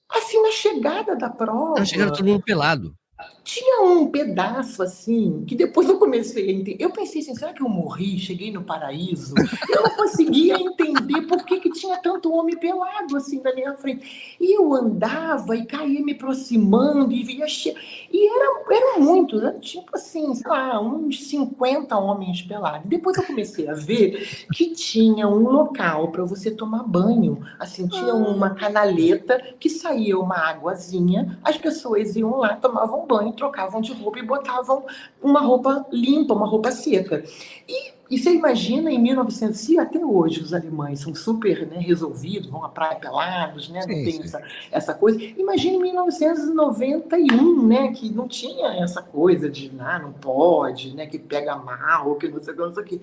Assim, 0.09 0.41
na 0.41 0.51
chegada 0.51 1.15
da 1.15 1.29
prova. 1.29 1.79
Na 1.79 1.85
chegada 1.85 2.13
todo 2.13 2.25
mundo 2.25 2.43
pelado. 2.43 2.95
Tinha 3.43 3.81
um 3.81 4.11
pedaço 4.11 4.83
assim, 4.83 5.43
que 5.47 5.55
depois 5.55 5.87
eu 5.87 5.97
comecei 5.97 6.49
a 6.49 6.51
entender. 6.51 6.83
Eu 6.83 6.91
pensei 6.91 7.21
assim, 7.21 7.33
será 7.33 7.53
que 7.53 7.63
eu 7.63 7.69
morri? 7.69 8.19
Cheguei 8.19 8.51
no 8.51 8.61
paraíso? 8.61 9.33
Eu 9.73 9.83
não 9.83 9.95
conseguia 9.95 10.53
entender 10.59 11.21
por 11.21 11.43
que, 11.45 11.59
que 11.61 11.71
tinha 11.71 11.97
tanto 11.97 12.31
homem 12.31 12.57
pelado 12.57 13.15
assim 13.15 13.41
na 13.41 13.55
minha 13.55 13.73
frente. 13.73 14.37
E 14.39 14.55
eu 14.55 14.73
andava 14.73 15.55
e 15.55 15.65
caía 15.65 16.03
me 16.03 16.11
aproximando 16.11 17.11
e 17.11 17.23
via. 17.23 17.47
Che... 17.47 17.73
E 18.11 18.27
era, 18.27 18.63
eram 18.69 19.01
muitos, 19.01 19.41
era 19.41 19.53
tipo 19.53 19.95
assim, 19.95 20.35
sei 20.35 20.51
lá, 20.51 20.79
uns 20.79 21.27
50 21.29 21.97
homens 21.97 22.41
pelados. 22.41 22.87
Depois 22.87 23.17
eu 23.17 23.23
comecei 23.23 23.67
a 23.67 23.73
ver 23.73 24.45
que 24.53 24.73
tinha 24.73 25.27
um 25.27 25.49
local 25.49 26.11
para 26.11 26.23
você 26.23 26.51
tomar 26.51 26.83
banho. 26.83 27.39
Assim, 27.57 27.87
tinha 27.87 28.11
ah. 28.11 28.15
uma 28.15 28.51
canaleta 28.51 29.41
que 29.59 29.69
saía 29.69 30.19
uma 30.19 30.37
águazinha, 30.37 31.39
as 31.43 31.57
pessoas 31.57 32.15
iam 32.15 32.37
lá, 32.37 32.55
tomavam 32.55 33.06
banho 33.07 33.31
trocavam 33.31 33.81
de 33.81 33.93
roupa 33.93 34.19
e 34.19 34.23
botavam 34.23 34.85
uma 35.21 35.39
roupa 35.39 35.85
limpa, 35.91 36.33
uma 36.33 36.45
roupa 36.45 36.71
seca. 36.71 37.23
E, 37.67 37.93
e 38.09 38.17
você 38.17 38.33
imagina 38.33 38.91
em 38.91 38.99
1900, 38.99 39.69
e 39.69 39.79
até 39.79 40.03
hoje 40.03 40.41
os 40.41 40.53
alemães 40.53 40.99
são 40.99 41.13
super 41.15 41.65
né, 41.67 41.77
resolvidos, 41.79 42.49
vão 42.49 42.63
à 42.63 42.69
praia 42.69 42.95
pelados, 42.95 43.69
né, 43.69 43.81
sim, 43.81 43.87
não 43.87 44.03
tem 44.03 44.21
essa, 44.23 44.41
essa 44.71 44.93
coisa. 44.93 45.21
Imagina 45.21 45.77
em 45.77 45.81
1991, 45.81 47.67
né, 47.67 47.91
que 47.91 48.09
não 48.09 48.27
tinha 48.27 48.67
essa 48.81 49.01
coisa 49.01 49.49
de 49.49 49.71
ah, 49.79 49.99
não 49.99 50.11
pode, 50.13 50.95
né, 50.95 51.05
que 51.07 51.17
pega 51.17 51.55
mal, 51.55 52.15
que 52.15 52.27
não 52.27 52.41
sei 52.41 52.53
o 52.53 52.57
que, 52.57 52.63
não 52.63 52.73
sei 52.73 52.83
o 52.83 52.85
que. 52.85 53.01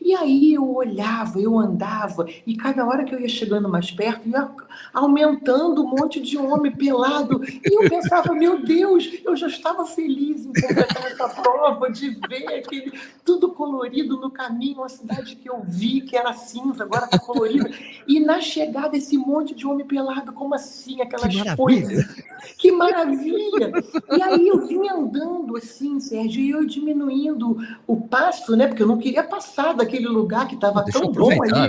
E 0.00 0.14
aí 0.14 0.54
eu 0.54 0.74
olhava, 0.74 1.40
eu 1.40 1.58
andava, 1.58 2.26
e 2.46 2.56
cada 2.56 2.86
hora 2.86 3.04
que 3.04 3.14
eu 3.14 3.20
ia 3.20 3.28
chegando 3.28 3.68
mais 3.68 3.90
perto, 3.90 4.28
ia 4.28 4.48
aumentando 4.92 5.82
um 5.82 5.88
monte 5.88 6.20
de 6.20 6.38
homem 6.38 6.72
pelado. 6.72 7.42
E 7.44 7.82
eu 7.84 7.88
pensava, 7.88 8.32
meu 8.32 8.62
Deus, 8.64 9.08
eu 9.24 9.36
já 9.36 9.46
estava 9.46 9.84
feliz 9.84 10.46
em 10.46 10.52
completar 10.52 11.06
essa 11.06 11.28
prova, 11.28 11.90
de 11.90 12.10
ver 12.28 12.46
aquele 12.54 12.92
tudo 13.24 13.50
colorido 13.50 14.20
no 14.20 14.30
caminho, 14.30 14.78
uma 14.78 14.88
cidade 14.88 15.36
que 15.36 15.48
eu 15.48 15.62
vi 15.66 16.00
que 16.00 16.16
era 16.16 16.32
cinza, 16.32 16.84
agora 16.84 17.06
está 17.06 17.18
colorida. 17.18 17.70
E 18.06 18.20
na 18.20 18.40
chegada, 18.40 18.96
esse 18.96 19.16
monte 19.18 19.54
de 19.54 19.66
homem 19.66 19.86
pelado, 19.86 20.32
como 20.32 20.54
assim? 20.54 21.00
Aquelas 21.00 21.34
que 21.34 21.56
coisas. 21.56 22.24
Que 22.58 22.72
maravilha! 22.72 23.72
E 24.16 24.22
aí 24.22 24.48
eu 24.48 24.66
vim 24.66 24.88
andando 24.88 25.56
assim, 25.56 26.00
Sérgio, 26.00 26.40
e 26.40 26.50
eu 26.50 26.64
diminuindo 26.64 27.56
o 27.86 28.00
passo, 28.00 28.56
né? 28.56 28.66
Porque 28.66 28.82
eu 28.82 28.86
não 28.86 28.98
queria 28.98 29.22
passar 29.22 29.74
daquele 29.74 30.08
lugar 30.08 30.48
que 30.48 30.54
estava 30.54 30.84
tão 30.84 31.10
bom 31.10 31.30
ali. 31.42 31.68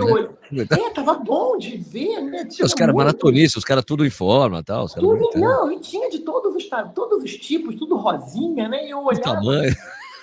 Né? 0.52 0.66
É, 0.72 0.88
estava 0.88 1.16
bom 1.16 1.58
de 1.58 1.78
ver, 1.78 2.22
né? 2.22 2.46
Tinha 2.46 2.66
os 2.66 2.74
caras 2.74 2.94
muito... 2.94 3.06
maratonistas, 3.06 3.58
os 3.58 3.66
caras 3.66 3.84
tudo 3.84 4.06
em 4.06 4.10
forma 4.10 4.64
tal. 4.64 4.88
Tudo, 4.88 5.30
não, 5.36 5.72
e 5.72 5.80
tinha 5.80 6.10
de 6.10 6.20
todos 6.20 6.56
os, 6.56 6.70
todos 6.94 7.24
os 7.24 7.36
tipos, 7.36 7.76
tudo 7.76 7.96
rosinha, 7.98 8.68
né? 8.68 8.86
E 8.86 8.92
eu 8.92 9.00
olhava. 9.00 9.22
Tamanho. 9.22 9.76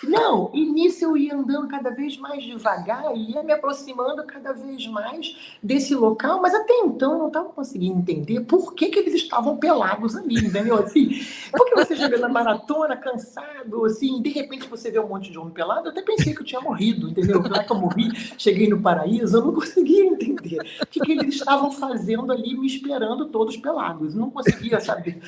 Não, 0.09 0.51
e 0.53 0.65
nisso 0.67 1.05
eu 1.05 1.17
ia 1.17 1.35
andando 1.35 1.69
cada 1.69 1.91
vez 1.91 2.17
mais 2.17 2.43
devagar, 2.43 3.17
ia 3.17 3.43
me 3.43 3.53
aproximando 3.53 4.25
cada 4.25 4.53
vez 4.53 4.87
mais 4.87 5.57
desse 5.63 5.95
local, 5.95 6.41
mas 6.41 6.55
até 6.55 6.75
então 6.81 7.13
eu 7.13 7.19
não 7.19 7.27
estava 7.29 7.49
conseguindo 7.49 7.99
entender 7.99 8.41
por 8.41 8.75
que, 8.75 8.89
que 8.89 8.99
eles 8.99 9.15
estavam 9.15 9.57
pelados 9.57 10.17
ali, 10.17 10.37
entendeu? 10.37 10.77
Assim, 10.77 11.21
porque 11.53 11.75
você 11.75 11.97
chega 11.97 12.19
na 12.19 12.29
maratona, 12.29 12.97
cansado, 12.97 13.85
assim, 13.85 14.21
de 14.21 14.31
repente 14.31 14.69
você 14.69 14.91
vê 14.91 14.99
um 14.99 15.09
monte 15.09 15.31
de 15.31 15.39
homem 15.39 15.53
pelado, 15.53 15.89
eu 15.89 15.93
até 15.93 16.03
pensei 16.03 16.35
que 16.35 16.41
eu 16.41 16.47
tinha 16.47 16.61
morrido, 16.61 17.09
entendeu? 17.09 17.43
Será 17.43 17.65
que 17.65 17.73
eu 17.73 17.77
morri? 17.77 18.11
Cheguei 18.39 18.69
no 18.69 18.81
paraíso, 18.81 19.37
eu 19.37 19.45
não 19.45 19.55
conseguia 19.55 20.05
entender 20.05 20.61
o 20.83 20.87
que, 20.87 21.01
que 21.01 21.13
eles 21.13 21.35
estavam 21.35 21.71
fazendo 21.71 22.33
ali, 22.33 22.57
me 22.57 22.67
esperando 22.67 23.27
todos 23.27 23.57
pelados, 23.57 24.15
não 24.15 24.31
conseguia 24.31 24.81
saber. 24.81 25.21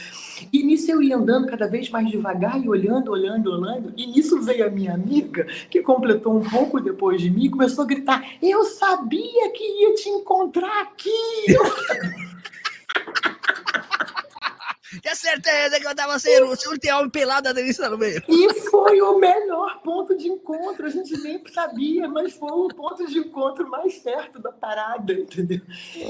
E 0.53 0.63
nisso 0.63 0.91
eu 0.91 1.03
ia 1.03 1.17
andando 1.17 1.47
cada 1.47 1.67
vez 1.67 1.89
mais 1.91 2.09
devagar 2.09 2.63
e 2.63 2.69
olhando, 2.69 3.11
olhando, 3.11 3.51
olhando, 3.51 3.93
e 3.97 4.07
nisso 4.07 4.41
veio 4.43 4.66
a 4.67 4.71
minha 4.71 4.95
amiga, 4.95 5.47
que 5.71 5.83
completou 5.83 6.37
um 6.37 6.49
pouco 6.49 6.81
depois 6.81 7.21
de 7.21 7.31
mim, 7.31 7.51
começou 7.51 7.85
a 7.85 7.87
gritar: 7.87 8.25
Eu 8.43 8.65
sabia 8.65 9.51
que 9.53 9.65
ia 9.65 9.95
te 9.95 10.09
encontrar 10.09 10.83
aqui! 10.83 11.11
Tinha 15.03 15.15
certeza 15.15 15.76
que 15.76 15.76
eu 15.89 15.95
tava 15.97 16.19
sendo 16.19 16.47
o 16.47 16.51
último 16.51 16.75
homem 16.95 17.11
pelado 17.11 17.53
da 17.53 17.61
lista 17.61 17.89
no 17.89 17.99
meio. 17.99 18.23
E 18.29 18.55
foi 18.71 19.01
o 19.01 19.19
melhor 19.19 19.81
ponto 19.83 20.17
de 20.17 20.29
encontro. 20.29 20.87
A 20.87 20.91
gente 20.91 21.17
nem 21.23 21.43
sabia, 21.53 22.09
mas 22.09 22.33
foi 22.35 22.51
o 22.51 22.69
ponto 22.69 23.07
de 23.07 23.19
encontro 23.19 23.69
mais 23.69 23.95
certo 23.95 24.39
da 24.39 24.53
parada, 24.53 25.13
entendeu? 25.13 25.61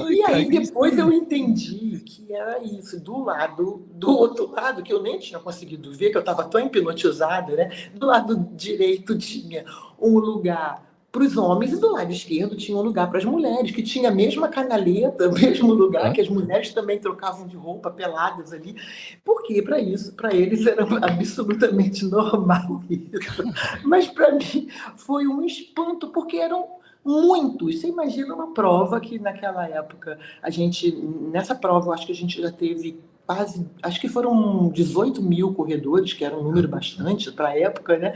Ai, 0.01 0.15
e 0.15 0.25
aí 0.25 0.49
depois 0.49 0.99
eu 0.99 1.13
entendi 1.13 2.01
que 2.01 2.33
era 2.33 2.63
isso. 2.63 3.01
Do 3.01 3.25
lado, 3.25 3.87
do 3.93 4.11
outro 4.11 4.51
lado, 4.51 4.83
que 4.83 4.93
eu 4.93 5.03
nem 5.03 5.19
tinha 5.19 5.39
conseguido 5.39 5.93
ver, 5.93 6.11
que 6.11 6.17
eu 6.17 6.21
estava 6.21 6.45
tão 6.45 6.61
hipnotizada, 6.61 7.55
né? 7.55 7.91
Do 7.95 8.07
lado 8.07 8.49
direito 8.55 9.17
tinha 9.19 9.65
um 9.99 10.19
lugar 10.19 10.87
para 11.11 11.23
os 11.23 11.37
homens 11.37 11.73
e 11.73 11.81
do 11.81 11.93
lado 11.93 12.13
esquerdo 12.13 12.57
tinha 12.57 12.77
um 12.77 12.83
lugar 12.83 13.09
para 13.09 13.19
as 13.19 13.25
mulheres, 13.25 13.71
que 13.71 13.83
tinha 13.83 14.11
a 14.11 14.15
mesma 14.15 14.49
canaleta, 14.49 15.29
o 15.31 15.33
mesmo 15.33 15.73
lugar, 15.73 16.11
é. 16.11 16.13
que 16.13 16.21
as 16.21 16.29
mulheres 16.29 16.73
também 16.73 16.99
trocavam 16.99 17.47
de 17.47 17.57
roupa 17.57 17.91
peladas 17.91 18.53
ali. 18.53 18.77
Porque 19.25 19.63
para 19.63 19.81
isso, 19.81 20.15
para 20.15 20.35
eles 20.35 20.67
era 20.67 20.85
absolutamente 21.03 22.05
normal 22.05 22.83
isso. 22.91 23.43
Mas 23.85 24.07
para 24.09 24.33
mim 24.33 24.69
foi 24.97 25.27
um 25.27 25.43
espanto, 25.43 26.09
porque 26.09 26.37
eram 26.37 26.67
muitos. 27.05 27.81
Você 27.81 27.89
imagina 27.89 28.35
uma 28.35 28.53
prova 28.53 29.01
que 29.01 29.19
naquela 29.19 29.67
época 29.69 30.19
a 30.43 30.51
gente, 30.51 30.91
nessa 31.31 31.55
prova, 31.55 31.89
eu 31.89 31.93
acho 31.93 32.07
que 32.07 32.13
a 32.13 32.17
gente 32.17 32.43
já 32.43 32.51
teve 32.51 33.01
quase, 33.27 33.67
acho 33.83 34.01
que 34.01 34.09
foram 34.09 34.69
18 34.69 35.21
mil 35.21 35.53
corredores, 35.53 36.13
que 36.13 36.25
era 36.25 36.37
um 36.37 36.43
número 36.43 36.69
bastante 36.69 37.31
para 37.33 37.49
a 37.49 37.59
época, 37.59 37.99
né? 37.99 38.15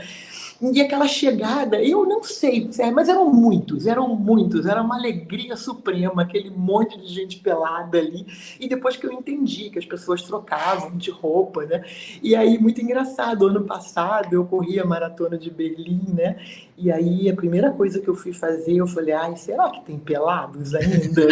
E 0.61 0.81
aquela 0.81 1.09
chegada, 1.09 1.83
eu 1.83 2.05
não 2.05 2.23
sei, 2.23 2.69
mas 2.93 3.09
eram 3.09 3.33
muitos, 3.33 3.87
eram 3.87 4.09
muitos, 4.15 4.67
era 4.67 4.83
uma 4.83 4.97
alegria 4.97 5.57
suprema, 5.57 6.23
aquele 6.23 6.51
monte 6.51 7.01
de 7.01 7.07
gente 7.07 7.39
pelada 7.39 7.97
ali. 7.97 8.27
E 8.61 8.69
depois 8.69 8.95
que 8.95 9.07
eu 9.07 9.13
entendi 9.13 9.71
que 9.71 9.79
as 9.79 9.87
pessoas 9.87 10.23
trocavam 10.23 10.97
de 10.97 11.11
roupa, 11.11 11.65
né? 11.65 11.83
E 12.23 12.37
aí, 12.37 12.59
muito 12.59 12.81
engraçado, 12.83 13.47
ano 13.47 13.65
passado 13.65 14.35
eu 14.35 14.45
corri 14.45 14.79
a 14.79 14.85
maratona 14.85 15.39
de 15.39 15.51
Berlim, 15.51 16.03
né? 16.13 16.37
E 16.77 16.91
aí 16.91 17.29
a 17.29 17.35
primeira 17.35 17.71
coisa 17.71 18.01
que 18.01 18.09
eu 18.09 18.15
fui 18.15 18.33
fazer, 18.33 18.77
eu 18.77 18.87
falei, 18.87 19.13
ai, 19.13 19.37
será 19.37 19.69
que 19.69 19.85
tem 19.85 19.99
pelados 19.99 20.75
ainda? 20.75 21.29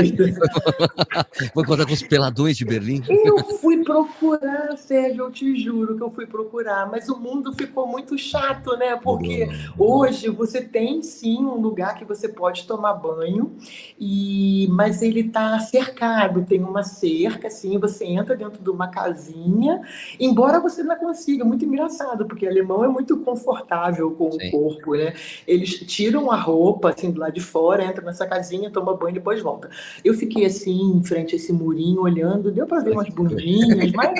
Vou 1.54 1.64
contar 1.64 1.86
com 1.86 1.92
os 1.94 2.02
peladões 2.02 2.56
de 2.56 2.66
Berlim. 2.66 3.02
Eu 3.08 3.38
fui 3.38 3.82
procurar, 3.82 4.76
Sérgio, 4.76 5.24
eu 5.24 5.30
te 5.30 5.58
juro 5.58 5.96
que 5.96 6.02
eu 6.02 6.10
fui 6.10 6.26
procurar, 6.26 6.90
mas 6.90 7.08
o 7.08 7.18
mundo 7.18 7.52
ficou 7.54 7.86
muito 7.86 8.18
chato, 8.18 8.76
né? 8.76 8.94
Porque 9.18 9.48
hoje 9.76 10.28
você 10.28 10.60
tem 10.60 11.02
sim 11.02 11.38
um 11.38 11.60
lugar 11.60 11.96
que 11.96 12.04
você 12.04 12.28
pode 12.28 12.66
tomar 12.66 12.94
banho, 12.94 13.52
e 13.98 14.68
mas 14.70 15.02
ele 15.02 15.20
está 15.20 15.58
cercado, 15.60 16.44
tem 16.44 16.62
uma 16.62 16.82
cerca, 16.82 17.48
assim, 17.48 17.78
você 17.78 18.04
entra 18.04 18.36
dentro 18.36 18.62
de 18.62 18.70
uma 18.70 18.88
casinha, 18.88 19.82
embora 20.18 20.60
você 20.60 20.82
não 20.82 20.96
consiga, 20.96 21.44
muito 21.44 21.64
engraçado, 21.64 22.26
porque 22.26 22.46
alemão 22.46 22.84
é 22.84 22.88
muito 22.88 23.16
confortável 23.18 24.10
com 24.12 24.30
sim. 24.32 24.48
o 24.48 24.50
corpo, 24.50 24.94
né? 24.94 25.14
Eles 25.46 25.70
tiram 25.80 26.30
a 26.30 26.36
roupa, 26.36 26.90
assim, 26.90 27.10
do 27.10 27.20
lado 27.20 27.32
de 27.32 27.40
fora, 27.40 27.84
entram 27.84 28.04
nessa 28.04 28.26
casinha, 28.26 28.70
toma 28.70 28.96
banho 28.96 29.10
e 29.10 29.14
depois 29.14 29.42
volta. 29.42 29.70
Eu 30.04 30.14
fiquei 30.14 30.44
assim, 30.44 30.92
em 30.96 31.02
frente 31.02 31.34
a 31.34 31.36
esse 31.36 31.52
murinho, 31.52 32.02
olhando, 32.02 32.50
deu 32.50 32.66
para 32.66 32.80
ver 32.80 32.92
umas 32.92 33.08
bundinhas, 33.08 33.92
mas, 33.92 34.12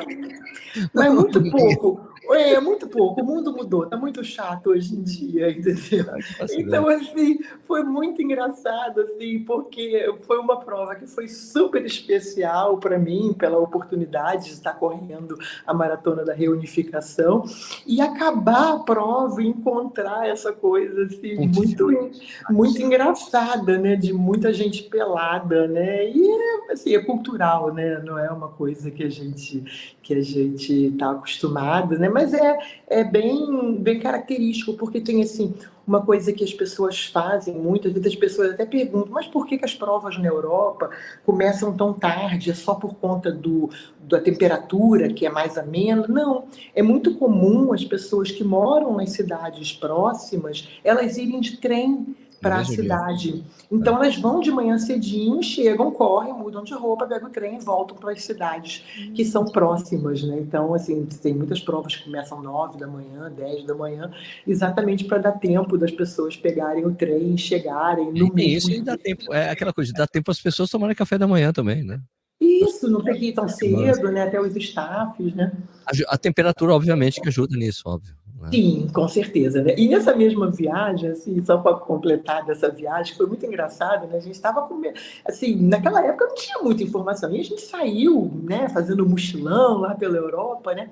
mas 0.93 1.15
muito 1.15 1.51
pouco. 1.51 2.08
É, 2.31 2.61
muito 2.61 2.87
pouco. 2.89 3.21
O 3.21 3.25
mundo 3.25 3.53
mudou, 3.53 3.87
tá 3.87 3.97
muito 3.97 4.23
chato 4.23 4.71
hoje 4.71 4.95
em 4.95 5.03
dia, 5.03 5.51
entendeu? 5.51 6.05
Então, 6.53 6.89
assim, 6.89 7.39
foi 7.65 7.83
muito 7.83 8.21
engraçado, 8.21 9.01
assim, 9.01 9.41
porque 9.45 10.15
foi 10.23 10.39
uma 10.39 10.61
prova 10.61 10.95
que 10.95 11.07
foi 11.07 11.29
super 11.29 11.85
especial 11.85 12.79
para 12.79 12.99
mim, 12.99 13.35
pela 13.39 13.59
oportunidade 13.59 14.47
de 14.47 14.53
estar 14.53 14.75
correndo 14.75 15.37
a 15.67 15.73
maratona 15.73 16.25
da 16.25 16.35
reunificação 16.35 17.45
e 17.87 18.01
acabar 18.01 18.75
a 18.75 18.79
prova 18.81 19.43
e 19.43 19.47
encontrar 19.47 20.29
essa 20.29 20.53
coisa, 20.53 21.05
assim, 21.05 21.37
muito, 21.49 22.11
muito 22.51 22.83
engraçada, 22.83 23.79
né? 23.79 23.97
De 23.97 24.13
muita 24.13 24.53
gente 24.53 24.83
pelada, 24.85 25.67
né? 25.67 26.09
E, 26.11 26.71
assim, 26.71 26.95
é 26.95 27.03
cultural, 27.03 27.73
né? 27.73 28.03
Não 28.05 28.19
é 28.19 28.31
uma 28.31 28.49
coisa 28.49 28.91
que 28.91 29.03
a 29.03 29.11
gente 29.11 29.99
que 30.09 30.15
a 30.15 30.23
gente 30.23 30.87
está 30.87 31.11
acostumado, 31.11 31.99
né? 31.99 32.09
Mas 32.19 32.35
é, 32.35 32.59
é 32.89 33.05
bem, 33.05 33.77
bem 33.77 34.01
característico, 34.01 34.75
porque 34.75 35.01
tem 35.01 35.23
assim 35.23 35.55
uma 35.87 36.05
coisa 36.05 36.33
que 36.33 36.45
as 36.45 36.53
pessoas 36.53 37.07
fazem, 37.07 37.55
muitas 37.55 37.93
vezes 37.93 38.09
as 38.09 38.17
pessoas 38.17 38.51
até 38.51 38.67
perguntam, 38.67 39.11
mas 39.11 39.27
por 39.27 39.47
que, 39.47 39.57
que 39.57 39.65
as 39.65 39.75
provas 39.75 40.19
na 40.19 40.27
Europa 40.27 40.91
começam 41.25 41.75
tão 41.75 41.95
tarde? 41.95 42.51
É 42.51 42.55
só 42.55 42.75
por 42.75 42.97
conta 42.97 43.33
do, 43.33 43.71
da 44.01 44.21
temperatura, 44.21 45.13
que 45.13 45.25
é 45.25 45.31
mais 45.31 45.57
amena? 45.57 46.07
Não, 46.07 46.45
é 46.75 46.83
muito 46.83 47.15
comum 47.15 47.73
as 47.73 47.85
pessoas 47.85 48.31
que 48.31 48.45
moram 48.45 48.97
nas 48.97 49.11
cidades 49.11 49.73
próximas, 49.73 50.69
elas 50.85 51.17
irem 51.17 51.41
de 51.41 51.57
trem 51.57 52.15
para 52.41 52.59
a 52.59 52.65
cidade. 52.65 53.45
Então 53.71 53.97
é. 53.97 54.07
elas 54.07 54.17
vão 54.17 54.41
de 54.41 54.51
manhã 54.51 54.79
cedinho, 54.79 55.43
chegam, 55.43 55.91
correm, 55.91 56.33
mudam 56.33 56.65
de 56.65 56.75
roupa, 56.75 57.07
pegam 57.07 57.29
o 57.29 57.33
trem 57.33 57.57
e 57.57 57.61
voltam 57.61 57.97
para 57.97 58.13
as 58.13 58.23
cidades 58.23 58.85
que 59.15 59.25
são 59.25 59.45
próximas, 59.45 60.23
né? 60.23 60.39
Então, 60.41 60.75
assim, 60.75 61.05
tem 61.23 61.35
muitas 61.35 61.61
provas 61.61 61.97
que 61.97 62.05
começam 62.05 62.43
9 62.43 62.79
da 62.79 62.87
manhã, 62.87 63.31
10 63.31 63.65
da 63.65 63.75
manhã, 63.75 64.11
exatamente 64.47 65.05
para 65.05 65.19
dar 65.19 65.33
tempo 65.33 65.77
das 65.77 65.91
pessoas 65.91 66.37
pegarem 66.37 66.87
o 66.87 66.95
trem 66.95 67.35
e 67.35 67.39
chegarem 67.39 68.13
no 68.13 68.39
e 68.39 68.55
Isso 68.55 68.71
e 68.71 68.81
dá 68.81 68.97
tempo, 68.97 69.33
é 69.33 69.51
aquela 69.51 69.73
coisa, 69.73 69.93
dá 69.93 70.07
tempo 70.07 70.31
as 70.31 70.41
pessoas 70.41 70.71
tomarem 70.71 70.97
café 70.97 71.19
da 71.19 71.27
manhã 71.27 71.53
também, 71.53 71.83
né? 71.83 72.01
Isso, 72.41 72.89
não 72.89 73.03
tem 73.03 73.19
que 73.19 73.27
ir 73.27 73.33
tão 73.33 73.49
cedo, 73.49 74.13
né? 74.13 74.23
Até 74.23 74.41
os 74.41 74.55
staffs, 74.55 75.35
né? 75.35 75.53
A, 75.85 76.15
a 76.15 76.19
temperatura, 76.19 76.73
obviamente, 76.73 77.21
que 77.21 77.29
ajuda 77.29 77.57
nisso, 77.57 77.83
óbvio. 77.87 78.15
Né? 78.41 78.51
Sim, 78.53 78.89
com 78.93 79.09
certeza. 79.09 79.63
Né? 79.63 79.75
E 79.77 79.89
nessa 79.89 80.15
mesma 80.15 80.51
viagem, 80.51 81.11
assim, 81.11 81.45
só 81.45 81.59
para 81.59 81.75
completar 81.75 82.45
dessa 82.45 82.69
viagem, 82.71 83.17
foi 83.17 83.27
muito 83.27 83.45
engraçado, 83.45 84.07
né? 84.07 84.17
A 84.17 84.21
gente 84.21 84.35
estava 84.35 84.63
com. 84.63 84.81
Assim, 85.25 85.57
naquela 85.57 86.05
época 86.05 86.27
não 86.27 86.35
tinha 86.35 86.59
muita 86.63 86.83
informação. 86.83 87.35
E 87.35 87.41
a 87.41 87.45
gente 87.45 87.61
saiu, 87.63 88.31
né, 88.45 88.69
fazendo 88.69 89.09
mochilão 89.09 89.79
lá 89.79 89.95
pela 89.95 90.17
Europa, 90.17 90.75
né? 90.75 90.91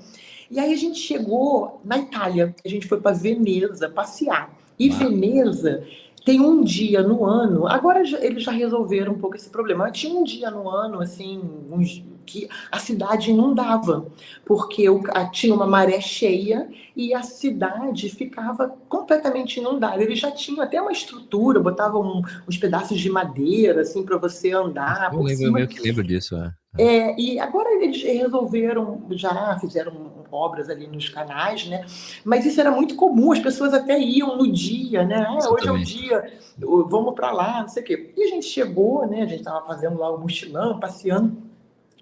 E 0.51 0.59
aí 0.59 0.73
a 0.73 0.77
gente 0.77 0.99
chegou 0.99 1.81
na 1.85 1.99
Itália, 1.99 2.55
a 2.65 2.69
gente 2.69 2.87
foi 2.87 3.01
para 3.01 3.13
Veneza 3.17 3.89
passear. 3.89 4.51
E 4.79 4.91
ah. 4.91 4.95
Veneza 4.95 5.85
tem 6.25 6.41
um 6.41 6.65
dia 6.65 7.03
no 7.05 7.25
ano, 7.25 7.69
agora 7.69 8.03
eles 8.21 8.43
já 8.43 8.51
resolveram 8.51 9.13
um 9.13 9.19
pouco 9.19 9.37
esse 9.37 9.49
problema, 9.49 9.93
tinha 9.93 10.13
um 10.13 10.25
dia 10.25 10.51
no 10.51 10.69
ano, 10.69 11.01
assim, 11.01 11.41
uns, 11.71 12.03
que 12.27 12.49
a 12.71 12.79
cidade 12.79 13.31
inundava, 13.31 14.07
porque 14.45 14.89
o, 14.91 15.03
a, 15.09 15.27
tinha 15.27 15.55
uma 15.55 15.67
maré 15.67 16.01
cheia 16.01 16.69
e 16.95 17.15
a 17.15 17.23
cidade 17.23 18.09
ficava 18.11 18.77
completamente 18.89 19.61
inundada. 19.61 20.03
Eles 20.03 20.19
já 20.19 20.31
tinham 20.31 20.61
até 20.63 20.81
uma 20.81 20.93
estrutura, 20.93 21.61
botavam 21.61 22.23
uns 22.47 22.59
pedaços 22.59 23.01
de 23.01 23.09
madeira, 23.09 23.83
assim, 23.83 24.05
para 24.05 24.19
você 24.19 24.53
andar. 24.53 25.13
Eu 25.13 25.23
lembro, 25.23 25.53
meio 25.53 25.69
que 25.69 25.81
lembro 25.81 26.03
disso, 26.03 26.37
é. 26.37 26.53
É, 26.79 27.19
e 27.19 27.39
agora 27.39 27.71
eles 27.73 28.03
resolveram, 28.03 29.03
já 29.13 29.59
fizeram 29.59 30.25
obras 30.31 30.69
ali 30.69 30.87
nos 30.87 31.09
canais, 31.09 31.67
né? 31.67 31.85
Mas 32.25 32.45
isso 32.45 32.61
era 32.61 32.71
muito 32.71 32.97
comum, 32.97 33.33
as 33.33 33.39
pessoas 33.39 33.73
até 33.73 33.99
iam 33.99 34.37
no 34.37 34.51
dia, 34.51 35.05
né? 35.05 35.27
Ah, 35.27 35.51
hoje 35.51 35.69
é 35.69 35.73
o 35.73 35.79
dia, 35.79 36.33
vamos 36.59 37.15
para 37.15 37.33
lá, 37.33 37.63
não 37.63 37.69
sei 37.69 37.83
o 37.83 37.87
quê. 37.87 38.13
E 38.17 38.25
a 38.25 38.29
gente 38.29 38.47
chegou, 38.47 39.07
né? 39.07 39.23
A 39.23 39.27
gente 39.27 39.39
estava 39.39 39.67
fazendo 39.67 39.99
lá 39.99 40.11
o 40.15 40.21
mochilão, 40.21 40.79
passeando. 40.79 41.46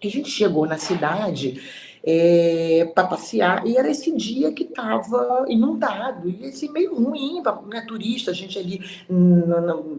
A 0.07 0.11
gente 0.11 0.31
chegou 0.31 0.67
na 0.67 0.79
cidade 0.79 1.61
é, 2.07 2.90
para 2.95 3.07
passear, 3.07 3.67
e 3.67 3.79
era 3.79 3.90
esse 3.90 4.14
dia 4.14 4.53
que 4.53 4.64
estava 4.64 5.47
inundado, 5.49 6.29
e 6.29 6.45
esse 6.45 6.69
meio 6.71 6.95
ruim 6.95 7.43
para 7.43 7.59
né, 7.62 7.81
turista, 7.88 8.31
a 8.31 8.35
gente 8.35 8.59
ali 8.59 8.81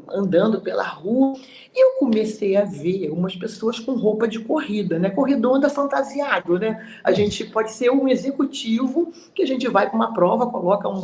andando 0.09 0.61
pela 0.61 0.83
rua. 0.83 1.33
E 1.73 1.83
eu 1.83 1.97
comecei 1.99 2.55
a 2.55 2.63
ver 2.63 3.09
umas 3.09 3.35
pessoas 3.35 3.79
com 3.79 3.93
roupa 3.93 4.27
de 4.27 4.39
corrida, 4.39 4.99
né? 4.99 5.09
Corredor 5.09 5.57
anda 5.57 5.69
fantasiado, 5.69 6.59
né? 6.59 6.87
A 7.03 7.11
gente 7.11 7.43
pode 7.45 7.71
ser 7.71 7.89
um 7.89 8.07
executivo 8.07 9.11
que 9.33 9.41
a 9.41 9.47
gente 9.47 9.67
vai 9.67 9.89
para 9.89 9.95
uma 9.95 10.13
prova, 10.13 10.45
coloca 10.47 10.87
um 10.87 11.03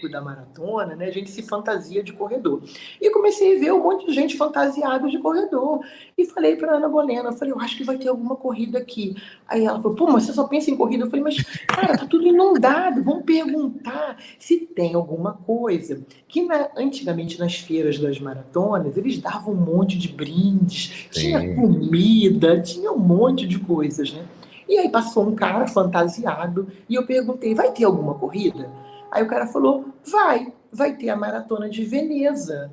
casaco 0.00 0.08
da 0.08 0.20
maratona, 0.20 0.94
né? 0.94 1.06
A 1.06 1.10
gente 1.10 1.30
se 1.30 1.42
fantasia 1.42 2.02
de 2.02 2.12
corredor. 2.12 2.62
E 3.00 3.10
comecei 3.10 3.56
a 3.56 3.60
ver 3.60 3.72
um 3.72 3.82
monte 3.82 4.06
de 4.06 4.12
gente 4.12 4.36
fantasiada 4.36 5.08
de 5.08 5.18
corredor. 5.18 5.80
E 6.16 6.24
falei 6.24 6.56
para 6.56 6.76
Ana 6.76 6.88
Bolena, 6.88 7.30
eu 7.30 7.32
falei, 7.32 7.52
eu 7.52 7.60
acho 7.60 7.76
que 7.76 7.84
vai 7.84 7.98
ter 7.98 8.08
alguma 8.08 8.36
corrida 8.36 8.78
aqui. 8.78 9.16
Aí 9.46 9.64
ela 9.64 9.80
falou, 9.80 9.96
pô, 9.96 10.06
mas 10.06 10.24
você 10.24 10.32
só 10.32 10.44
pensa 10.44 10.70
em 10.70 10.76
corrida? 10.76 11.04
Eu 11.04 11.10
falei, 11.10 11.22
mas, 11.22 11.42
cara, 11.66 11.98
tá 11.98 12.06
tudo 12.06 12.26
inundado. 12.26 13.02
Vamos 13.02 13.24
perguntar 13.24 14.16
se 14.38 14.58
tem 14.58 14.94
alguma 14.94 15.34
coisa. 15.34 16.00
Que 16.28 16.42
na, 16.42 16.70
antigamente 16.76 17.38
nas 17.38 17.56
feiras 17.56 17.98
das 17.98 18.18
maratonas, 18.18 18.96
eles 18.96 19.18
davam 19.18 19.54
um 19.54 19.56
monte 19.56 19.98
de 19.98 20.08
brindes, 20.08 21.08
Sim. 21.10 21.20
tinha 21.20 21.54
comida, 21.54 22.60
tinha 22.60 22.92
um 22.92 22.98
monte 22.98 23.46
de 23.46 23.58
coisas, 23.58 24.12
né? 24.12 24.24
E 24.68 24.78
aí 24.78 24.88
passou 24.88 25.28
um 25.28 25.34
cara 25.34 25.66
fantasiado 25.66 26.68
e 26.88 26.94
eu 26.94 27.04
perguntei, 27.04 27.56
vai 27.56 27.72
ter 27.72 27.82
alguma 27.82 28.14
corrida? 28.14 28.70
Aí 29.10 29.22
o 29.22 29.28
cara 29.28 29.46
falou: 29.46 29.86
vai, 30.04 30.52
vai 30.72 30.96
ter 30.96 31.10
a 31.10 31.16
maratona 31.16 31.68
de 31.68 31.84
Veneza 31.84 32.70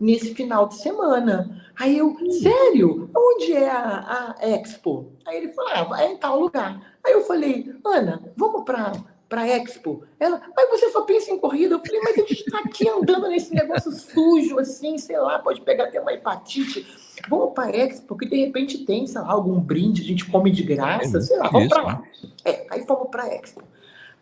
nesse 0.00 0.34
final 0.34 0.68
de 0.68 0.76
semana. 0.76 1.62
Aí 1.78 1.98
eu, 1.98 2.16
sério? 2.40 3.10
Onde 3.16 3.52
é 3.52 3.68
a, 3.68 4.34
a 4.38 4.48
Expo? 4.48 5.12
Aí 5.26 5.38
ele 5.38 5.52
falou: 5.52 5.94
ah, 5.94 6.02
é 6.02 6.12
em 6.12 6.16
tal 6.16 6.38
lugar. 6.38 6.96
Aí 7.04 7.12
eu 7.12 7.22
falei: 7.22 7.72
Ana, 7.84 8.22
vamos 8.36 8.64
para 8.64 8.92
para 9.28 9.46
Expo. 9.46 10.04
Ela, 10.18 10.40
mas 10.56 10.70
você 10.70 10.90
só 10.90 11.02
pensa 11.02 11.30
em 11.30 11.38
corrida? 11.38 11.74
Eu 11.74 11.80
falei, 11.84 12.00
mas 12.00 12.14
a 12.16 12.20
gente 12.20 12.32
está 12.32 12.60
aqui 12.60 12.88
andando 12.88 13.28
nesse 13.28 13.54
negócio 13.54 13.92
sujo, 13.92 14.58
assim, 14.58 14.96
sei 14.96 15.18
lá, 15.18 15.38
pode 15.38 15.60
pegar 15.60 15.84
até 15.84 16.00
uma 16.00 16.12
hepatite. 16.12 16.86
Vamos 17.28 17.52
para 17.52 17.76
Expo, 17.76 18.06
porque 18.06 18.26
de 18.26 18.36
repente 18.36 18.86
tem, 18.86 19.06
sei 19.06 19.20
lá, 19.20 19.30
algum 19.30 19.60
brinde, 19.60 20.02
a 20.02 20.04
gente 20.04 20.24
come 20.24 20.50
de 20.50 20.62
graça, 20.62 21.18
é 21.18 21.20
sei 21.20 21.36
lá, 21.36 21.48
vamos 21.48 21.68
para 21.68 21.82
lá. 21.82 22.02
É, 22.44 22.66
aí 22.70 22.86
fomos 22.86 23.08
para 23.10 23.28
Expo. 23.34 23.62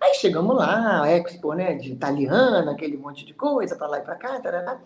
Aí 0.00 0.14
chegamos 0.14 0.56
lá, 0.56 1.02
a 1.02 1.10
Expo, 1.10 1.54
né, 1.54 1.74
de 1.74 1.92
italiana, 1.92 2.70
aquele 2.70 2.96
monte 2.96 3.24
de 3.24 3.34
coisa, 3.34 3.76
para 3.76 3.86
lá 3.86 3.98
e 3.98 4.02
para 4.02 4.16
cá, 4.16 4.40
tarará. 4.40 4.78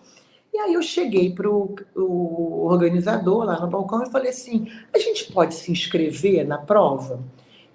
E 0.52 0.58
aí 0.58 0.74
eu 0.74 0.82
cheguei 0.82 1.32
para 1.32 1.48
o 1.48 2.66
organizador 2.66 3.44
lá 3.44 3.60
no 3.60 3.68
balcão 3.68 4.02
e 4.02 4.10
falei 4.10 4.30
assim, 4.30 4.70
a 4.92 4.98
gente 4.98 5.32
pode 5.32 5.54
se 5.54 5.70
inscrever 5.70 6.46
na 6.46 6.58
prova? 6.58 7.20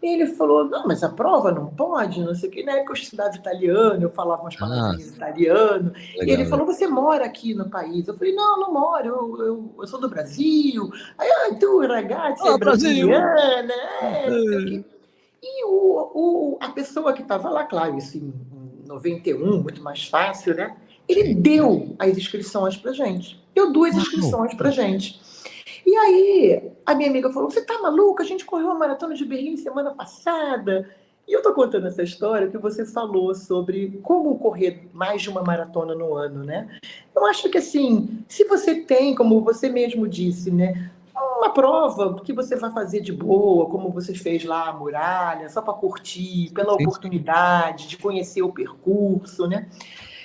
E 0.04 0.08
ele 0.08 0.28
falou, 0.28 0.66
não, 0.66 0.86
mas 0.86 1.02
a 1.02 1.10
prova 1.10 1.52
não 1.52 1.68
pode, 1.68 2.20
não 2.22 2.36
sei 2.36 2.50
o 2.50 2.52
quê. 2.52 2.64
Na 2.64 2.74
época 2.74 2.92
eu 2.92 2.96
estudava 2.96 3.36
italiano, 3.36 4.04
eu 4.04 4.12
falava 4.12 4.44
umas 4.44 4.56
ah, 4.62 4.96
italiano. 5.00 5.94
Legal, 5.94 6.28
e 6.28 6.32
ele 6.32 6.46
falou, 6.46 6.66
você 6.66 6.86
mora 6.86 7.26
aqui 7.26 7.56
no 7.56 7.70
país? 7.70 8.08
Eu 8.08 8.16
falei, 8.16 8.36
não, 8.36 8.60
não 8.60 8.74
moro, 8.74 9.08
eu, 9.08 9.46
eu, 9.46 9.74
eu 9.80 9.88
sou 9.88 10.00
do 10.00 10.08
Brasil. 10.08 10.92
Aí, 11.18 11.28
ah, 11.28 11.56
tu, 11.60 11.80
ragazzi, 11.88 12.48
ah, 12.48 12.54
é 12.54 12.58
brasiliana, 12.58 13.74
é, 14.02 14.30
não 14.30 14.44
sei 14.44 14.58
o 14.58 14.66
quê. 14.66 14.95
E 15.48 15.64
o, 15.66 16.12
o, 16.16 16.58
a 16.60 16.70
pessoa 16.70 17.14
que 17.14 17.22
estava 17.22 17.52
lá, 17.52 17.66
claro, 17.66 17.96
isso 18.00 18.18
em 18.18 18.34
91, 18.88 19.62
muito 19.62 19.84
mais 19.84 20.06
fácil, 20.06 20.56
né? 20.56 20.76
Ele 21.08 21.36
deu 21.36 21.96
as 22.00 22.18
inscrições 22.18 22.76
para 22.76 22.94
gente. 22.94 23.40
Deu 23.54 23.72
duas 23.72 23.96
inscrições 23.96 24.56
para 24.56 24.72
gente. 24.72 25.22
E 25.86 25.96
aí, 25.96 26.72
a 26.84 26.96
minha 26.96 27.12
amiga 27.12 27.32
falou: 27.32 27.52
Você 27.52 27.62
tá 27.62 27.80
maluca? 27.80 28.24
A 28.24 28.26
gente 28.26 28.44
correu 28.44 28.72
a 28.72 28.76
maratona 28.76 29.14
de 29.14 29.24
Berlim 29.24 29.56
semana 29.56 29.94
passada. 29.94 30.90
E 31.28 31.34
eu 31.34 31.44
tô 31.44 31.54
contando 31.54 31.88
essa 31.88 32.02
história 32.02 32.48
que 32.48 32.58
você 32.58 32.84
falou 32.86 33.36
sobre 33.36 34.00
como 34.02 34.38
correr 34.40 34.88
mais 34.94 35.22
de 35.22 35.30
uma 35.30 35.44
maratona 35.44 35.94
no 35.94 36.16
ano, 36.16 36.44
né? 36.44 36.80
Eu 37.16 37.26
acho 37.28 37.50
que 37.50 37.60
assim, 37.60 38.24
se 38.28 38.46
você 38.46 38.82
tem, 38.82 39.14
como 39.14 39.42
você 39.42 39.70
mesmo 39.70 40.08
disse, 40.08 40.52
né, 40.52 40.92
uma 41.22 41.50
prova 41.50 42.22
que 42.22 42.34
você 42.34 42.56
vai 42.56 42.72
fazer 42.72 43.02
de 43.02 43.12
boa, 43.12 43.70
como 43.70 43.90
você 43.90 44.14
fez 44.14 44.44
lá 44.44 44.70
a 44.70 44.74
muralha, 44.74 45.50
só 45.50 45.62
para 45.62 45.74
curtir, 45.74 46.52
pela 46.54 46.76
Sim. 46.76 46.84
oportunidade 46.84 47.88
de 47.88 47.98
conhecer 47.98 48.42
o 48.42 48.52
percurso, 48.52 49.48
né? 49.48 49.68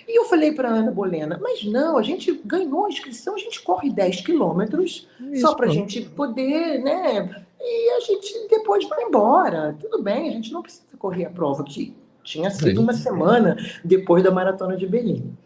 E 0.09 0.19
eu 0.19 0.25
falei 0.25 0.53
para 0.53 0.69
Ana 0.69 0.91
Bolena, 0.91 1.39
mas 1.41 1.65
não, 1.65 1.97
a 1.97 2.03
gente 2.03 2.33
ganhou 2.45 2.87
a 2.87 2.89
inscrição, 2.89 3.37
a 3.37 3.39
gente 3.39 3.63
corre 3.63 3.91
10 3.91 4.23
quilômetros 4.23 5.07
só 5.41 5.55
para 5.55 5.67
a 5.67 5.71
gente 5.71 6.01
poder, 6.03 6.83
né? 6.83 7.45
E 7.61 7.91
a 7.91 8.01
gente 8.01 8.49
depois 8.49 8.89
vai 8.89 9.05
embora. 9.05 9.77
Tudo 9.79 10.03
bem, 10.03 10.29
a 10.29 10.33
gente 10.33 10.53
não 10.53 10.63
precisa 10.63 10.97
correr 10.99 11.27
a 11.27 11.31
prova, 11.31 11.63
que 11.63 11.95
tinha 12.25 12.51
sido 12.51 12.81
uma 12.81 12.93
semana 12.93 13.57
depois 13.85 14.25
da 14.25 14.31
maratona 14.31 14.77
de 14.77 14.87
Berlim. 14.87 15.37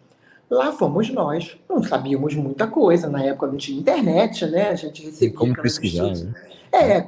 Lá 0.55 0.71
fomos 0.71 1.11
nós, 1.11 1.57
não 1.69 1.83
sabíamos 1.83 2.33
muita 2.37 2.69
coisa, 2.69 3.11
na 3.11 3.25
época 3.25 3.49
não 3.49 3.57
tinha 3.57 3.81
internet, 3.81 4.47
né? 4.47 4.69
A 4.69 4.75
gente 4.77 5.05
recebia. 5.05 5.37
Como 5.37 5.53
pesquisar, 5.61 6.15
né? 6.15 6.33
É, 6.73 7.05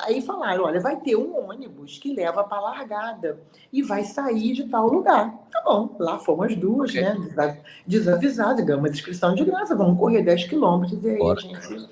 aí 0.00 0.20
falaram: 0.20 0.64
olha, 0.64 0.80
vai 0.80 0.96
ter 0.96 1.14
um 1.14 1.48
ônibus 1.48 1.98
que 1.98 2.12
leva 2.12 2.42
para 2.42 2.58
a 2.58 2.60
largada 2.60 3.38
e 3.72 3.80
vai 3.80 4.02
sair 4.02 4.54
de 4.54 4.64
tal 4.64 4.88
lugar. 4.88 5.32
Tá 5.52 5.62
bom, 5.64 5.94
lá 6.00 6.18
fomos 6.18 6.46
as 6.46 6.56
duas, 6.56 6.90
okay. 6.90 7.02
né? 7.02 7.60
Desavisadas, 7.86 8.64
ganhamos 8.64 8.90
inscrição 8.90 9.36
de 9.36 9.44
graça, 9.44 9.76
vamos 9.76 9.96
correr 9.96 10.22
10 10.22 10.44
quilômetros 10.48 11.04
e 11.04 11.10
aí 11.10 11.18
Bora. 11.18 11.38
a 11.38 11.42
gente. 11.42 11.88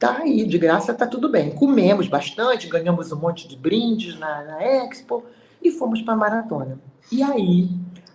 Tá 0.00 0.18
aí, 0.18 0.44
de 0.44 0.58
graça 0.58 0.92
tá 0.94 1.06
tudo 1.06 1.28
bem. 1.28 1.50
Comemos 1.50 2.08
bastante, 2.08 2.68
ganhamos 2.68 3.12
um 3.12 3.16
monte 3.20 3.46
de 3.46 3.56
brindes 3.56 4.18
na, 4.18 4.42
na 4.42 4.64
Expo 4.64 5.22
e 5.62 5.70
fomos 5.70 6.02
para 6.02 6.14
a 6.14 6.16
maratona. 6.16 6.78
E 7.10 7.22
aí 7.22 7.70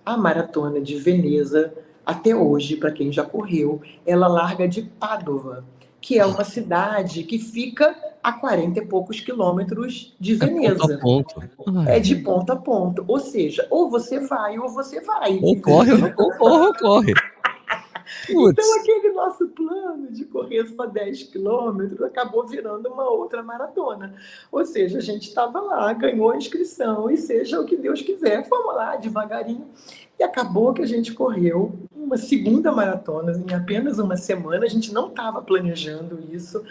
a 0.05 0.17
maratona 0.17 0.81
de 0.81 0.95
Veneza, 0.97 1.73
até 2.05 2.35
hoje, 2.35 2.75
para 2.75 2.91
quem 2.91 3.11
já 3.11 3.23
correu, 3.23 3.81
ela 4.05 4.27
larga 4.27 4.67
de 4.67 4.81
Pádua, 4.81 5.63
que 5.99 6.17
é 6.17 6.25
uma 6.25 6.43
cidade 6.43 7.23
que 7.23 7.37
fica 7.37 7.95
a 8.23 8.33
40 8.33 8.79
e 8.79 8.85
poucos 8.85 9.19
quilômetros 9.19 10.15
de 10.19 10.35
Veneza. 10.35 10.93
É, 10.93 10.97
ponto 10.97 11.39
a 11.39 11.47
ponto. 11.47 11.89
é 11.89 11.99
de 11.99 12.15
ponta 12.15 12.53
a 12.53 12.55
ponto. 12.55 13.05
Ou 13.07 13.19
seja, 13.19 13.67
ou 13.69 13.89
você 13.89 14.19
vai 14.19 14.57
ou 14.57 14.69
você 14.69 15.01
vai. 15.01 15.39
Ou 15.41 15.59
corre, 15.59 15.93
ou 15.93 16.31
corre, 16.37 16.67
ou 16.67 16.73
corre. 16.73 17.13
Então, 18.29 18.79
aquele 18.79 19.11
nosso 19.13 19.47
plano 19.49 20.11
de 20.11 20.25
correr 20.25 20.67
só 20.67 20.85
10 20.85 21.23
quilômetros 21.23 22.01
acabou 22.01 22.45
virando 22.45 22.89
uma 22.89 23.09
outra 23.09 23.41
maratona. 23.41 24.13
Ou 24.51 24.65
seja, 24.65 24.97
a 24.97 25.01
gente 25.01 25.29
estava 25.29 25.59
lá, 25.59 25.91
ganhou 25.93 26.31
a 26.31 26.37
inscrição, 26.37 27.09
e 27.09 27.17
seja 27.17 27.59
o 27.59 27.65
que 27.65 27.75
Deus 27.75 28.01
quiser, 28.01 28.47
fomos 28.47 28.75
lá 28.75 28.95
devagarinho. 28.95 29.67
E 30.19 30.23
acabou 30.23 30.73
que 30.73 30.81
a 30.81 30.87
gente 30.87 31.13
correu 31.13 31.73
uma 31.95 32.17
segunda 32.17 32.71
maratona 32.71 33.31
em 33.31 33.53
apenas 33.53 33.97
uma 33.97 34.17
semana. 34.17 34.65
A 34.65 34.69
gente 34.69 34.93
não 34.93 35.07
estava 35.07 35.41
planejando 35.41 36.19
isso. 36.31 36.63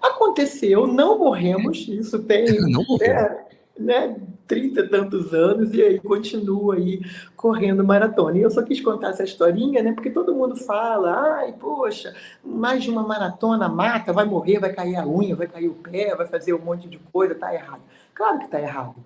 Aconteceu, 0.00 0.86
não 0.86 1.18
morremos. 1.18 1.86
Isso 1.88 2.18
tem. 2.20 2.46
Não 2.68 2.84
é, 3.00 3.46
né, 3.78 4.16
30 4.48 4.80
e 4.80 4.88
tantos 4.88 5.34
anos 5.34 5.72
e 5.74 5.82
aí 5.82 6.00
continua 6.00 6.74
aí 6.74 7.00
correndo 7.36 7.84
maratona. 7.84 8.38
E 8.38 8.42
eu 8.42 8.50
só 8.50 8.62
quis 8.62 8.80
contar 8.80 9.10
essa 9.10 9.22
historinha, 9.22 9.82
né, 9.82 9.92
porque 9.92 10.10
todo 10.10 10.34
mundo 10.34 10.56
fala, 10.56 11.36
ai, 11.36 11.52
poxa, 11.52 12.14
mais 12.42 12.82
de 12.82 12.90
uma 12.90 13.02
maratona 13.02 13.68
mata, 13.68 14.12
vai 14.12 14.24
morrer, 14.24 14.58
vai 14.58 14.72
cair 14.72 14.96
a 14.96 15.06
unha, 15.06 15.36
vai 15.36 15.46
cair 15.46 15.68
o 15.68 15.74
pé, 15.74 16.16
vai 16.16 16.26
fazer 16.26 16.54
um 16.54 16.58
monte 16.58 16.88
de 16.88 16.98
coisa, 17.12 17.34
tá 17.34 17.54
errado. 17.54 17.82
Claro 18.14 18.38
que 18.40 18.48
tá 18.48 18.58
errado. 18.60 18.96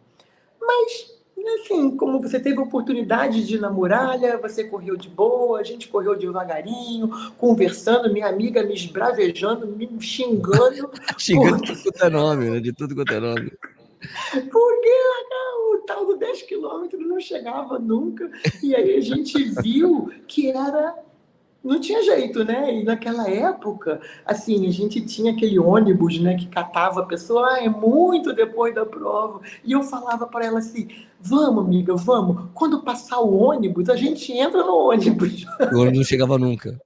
Mas 0.61 1.20
assim, 1.61 1.96
como 1.96 2.20
você 2.20 2.38
teve 2.38 2.59
oportunidade 2.61 3.44
de 3.44 3.57
ir 3.57 3.61
na 3.61 3.70
muralha, 3.70 4.38
você 4.38 4.64
correu 4.64 4.96
de 4.96 5.09
boa, 5.09 5.59
a 5.59 5.62
gente 5.64 5.88
correu 5.88 6.16
devagarinho, 6.16 7.11
conversando, 7.37 8.12
minha 8.12 8.28
amiga 8.28 8.62
me 8.62 8.74
esbravejando, 8.74 9.66
me 9.66 9.88
xingando. 10.00 10.90
xingando 11.18 11.62
de 11.62 11.74
tudo 11.74 11.83
quanto 11.83 12.05
é 12.05 12.11
nome, 12.11 12.50
né? 12.50 12.61
De 12.61 12.72
tudo 12.72 12.94
quanto 12.94 13.12
é 13.12 13.20
nome. 13.20 13.52
Porque 14.50 14.90
o 15.72 15.78
tal 15.86 16.06
do 16.06 16.16
10 16.16 16.42
quilômetros 16.42 17.06
não 17.06 17.20
chegava 17.20 17.78
nunca. 17.78 18.30
E 18.62 18.74
aí 18.74 18.96
a 18.96 19.00
gente 19.00 19.42
viu 19.62 20.10
que 20.26 20.50
era 20.50 20.94
não 21.62 21.78
tinha 21.78 22.02
jeito, 22.02 22.44
né? 22.44 22.74
E 22.74 22.82
naquela 22.82 23.28
época, 23.30 24.00
assim, 24.26 24.66
a 24.66 24.72
gente 24.72 25.00
tinha 25.02 25.32
aquele 25.32 25.58
ônibus, 25.58 26.18
né, 26.18 26.34
que 26.34 26.48
catava 26.48 27.02
a 27.02 27.06
pessoa, 27.06 27.52
ah, 27.52 27.64
é 27.64 27.68
muito 27.68 28.32
depois 28.32 28.74
da 28.74 28.84
prova. 28.84 29.40
E 29.64 29.70
eu 29.70 29.82
falava 29.82 30.26
para 30.26 30.46
ela 30.46 30.58
assim: 30.58 30.88
vamos, 31.20 31.64
amiga, 31.64 31.94
vamos. 31.94 32.50
Quando 32.52 32.82
passar 32.82 33.20
o 33.20 33.36
ônibus, 33.36 33.88
a 33.88 33.96
gente 33.96 34.32
entra 34.32 34.64
no 34.64 34.88
ônibus. 34.88 35.46
O 35.72 35.78
ônibus 35.78 35.98
não 35.98 36.04
chegava 36.04 36.36
nunca. 36.36 36.80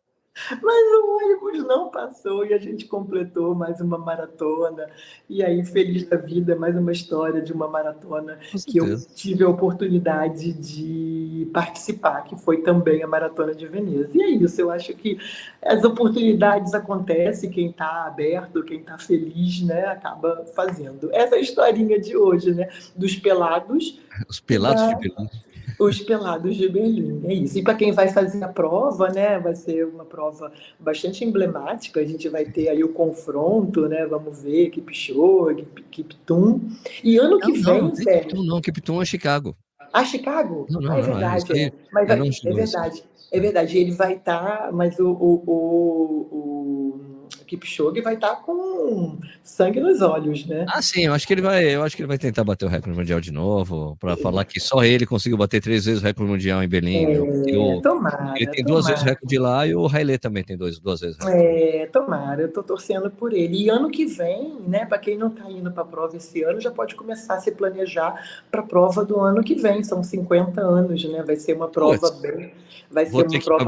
Mas 0.62 0.92
o 0.92 1.16
ônibus 1.16 1.66
não 1.66 1.90
passou 1.90 2.44
e 2.44 2.52
a 2.52 2.58
gente 2.58 2.86
completou 2.86 3.54
mais 3.54 3.80
uma 3.80 3.98
maratona. 3.98 4.86
E 5.28 5.42
aí, 5.42 5.64
feliz 5.64 6.06
da 6.08 6.16
vida, 6.16 6.54
mais 6.54 6.76
uma 6.76 6.92
história 6.92 7.40
de 7.40 7.52
uma 7.52 7.68
maratona 7.68 8.38
que 8.66 8.78
eu 8.78 8.98
tive 9.14 9.44
a 9.44 9.48
oportunidade 9.48 10.52
de 10.52 11.48
participar, 11.52 12.24
que 12.24 12.36
foi 12.36 12.58
também 12.58 13.02
a 13.02 13.06
Maratona 13.06 13.54
de 13.54 13.66
Veneza. 13.66 14.10
E 14.14 14.22
é 14.22 14.28
isso, 14.28 14.60
eu 14.60 14.70
acho 14.70 14.92
que 14.94 15.18
as 15.62 15.84
oportunidades 15.84 16.74
acontecem, 16.74 17.50
quem 17.50 17.70
está 17.70 18.06
aberto, 18.06 18.62
quem 18.62 18.80
está 18.80 18.98
feliz, 18.98 19.62
né, 19.62 19.86
acaba 19.86 20.44
fazendo. 20.54 21.10
Essa 21.12 21.36
é 21.36 21.38
a 21.38 21.40
historinha 21.40 22.00
de 22.00 22.16
hoje, 22.16 22.54
né, 22.54 22.68
dos 22.94 23.16
pelados. 23.16 24.00
Os 24.28 24.40
pelados 24.40 24.86
de 24.88 24.96
Belém. 24.96 25.30
Os 25.78 26.00
pelados 26.00 26.56
de 26.56 26.68
Berlim, 26.68 27.20
é 27.24 27.34
isso. 27.34 27.58
E 27.58 27.62
para 27.62 27.74
quem 27.74 27.92
vai 27.92 28.08
fazer 28.08 28.42
a 28.42 28.48
prova, 28.48 29.08
né, 29.08 29.38
vai 29.38 29.54
ser 29.54 29.86
uma 29.86 30.04
prova 30.04 30.50
bastante 30.78 31.24
emblemática. 31.24 32.00
A 32.00 32.04
gente 32.04 32.28
vai 32.28 32.44
ter 32.44 32.68
aí 32.68 32.82
o 32.82 32.92
confronto, 32.92 33.88
né? 33.88 34.06
Vamos 34.06 34.42
ver 34.42 34.70
Kipchoge, 34.70 35.66
Kiptum. 35.90 36.60
E 37.04 37.18
ano 37.18 37.38
que 37.38 37.58
não, 37.58 37.62
vem, 37.62 37.82
não, 37.82 37.92
Kiptum 37.92 38.42
não, 38.42 38.60
Kiptum 38.60 39.02
é 39.02 39.04
Chicago. 39.04 39.56
Ah, 39.92 40.04
Chicago? 40.04 40.66
Não, 40.70 40.80
não, 40.80 40.92
ah, 40.92 40.98
é 40.98 41.02
verdade. 41.02 41.44
Não, 41.48 41.56
é, 41.56 41.72
mas 41.92 42.08
vai, 42.08 42.18
é 42.18 42.54
verdade. 42.54 43.04
É 43.32 43.40
verdade. 43.40 43.78
Ele 43.78 43.92
vai 43.92 44.14
estar, 44.14 44.58
tá, 44.58 44.70
mas 44.72 44.98
o, 44.98 45.08
o, 45.08 45.42
o, 45.46 46.28
o 46.32 47.05
Kipchoge 47.46 48.00
vai 48.00 48.14
estar 48.14 48.30
tá 48.30 48.36
com 48.36 49.18
sangue 49.42 49.80
nos 49.80 50.02
olhos, 50.02 50.44
né? 50.46 50.66
Ah, 50.68 50.82
sim, 50.82 51.06
eu 51.06 51.14
acho 51.14 51.26
que 51.26 51.32
ele 51.32 51.42
vai, 51.42 51.64
eu 51.74 51.82
acho 51.82 51.96
que 51.96 52.02
ele 52.02 52.08
vai 52.08 52.18
tentar 52.18 52.44
bater 52.44 52.66
o 52.66 52.68
recorde 52.68 52.98
mundial 52.98 53.20
de 53.20 53.32
novo, 53.32 53.96
para 54.00 54.16
falar 54.16 54.44
que 54.44 54.58
só 54.58 54.84
ele 54.84 55.06
conseguiu 55.06 55.38
bater 55.38 55.62
três 55.62 55.84
vezes 55.84 56.02
o 56.02 56.04
recorde 56.04 56.30
mundial 56.30 56.62
em 56.62 56.68
Berlim. 56.68 57.04
É, 57.04 57.80
tomara, 57.80 58.34
ele 58.36 58.50
tem 58.50 58.64
tomara. 58.64 58.64
duas 58.64 58.86
vezes 58.86 59.02
o 59.02 59.04
recorde 59.04 59.38
lá 59.38 59.66
e 59.66 59.74
o 59.74 59.86
Haile 59.86 60.18
também 60.18 60.44
tem 60.44 60.56
dois, 60.56 60.78
duas 60.78 61.00
vezes. 61.00 61.18
É, 61.26 61.88
tomara, 61.92 62.42
eu 62.42 62.52
tô 62.52 62.62
torcendo 62.62 63.10
por 63.10 63.32
ele. 63.32 63.64
E 63.64 63.68
ano 63.68 63.90
que 63.90 64.04
vem, 64.04 64.56
né, 64.66 64.84
para 64.84 64.98
quem 64.98 65.16
não 65.16 65.30
tá 65.30 65.50
indo 65.50 65.70
para 65.70 65.82
a 65.82 65.86
prova 65.86 66.16
esse 66.16 66.42
ano, 66.42 66.60
já 66.60 66.70
pode 66.70 66.94
começar 66.94 67.34
a 67.34 67.40
se 67.40 67.52
planejar 67.52 68.44
para 68.50 68.60
a 68.60 68.64
prova 68.64 69.04
do 69.04 69.20
ano 69.20 69.42
que 69.42 69.54
vem. 69.54 69.82
São 69.84 70.02
50 70.02 70.60
anos, 70.60 71.04
né? 71.04 71.22
Vai 71.22 71.36
ser 71.36 71.54
uma 71.54 71.68
prova 71.68 71.98
Putz, 71.98 72.20
bem, 72.20 72.52
vai 72.90 73.06
ser 73.06 73.14
uma 73.14 73.40
prova 73.40 73.64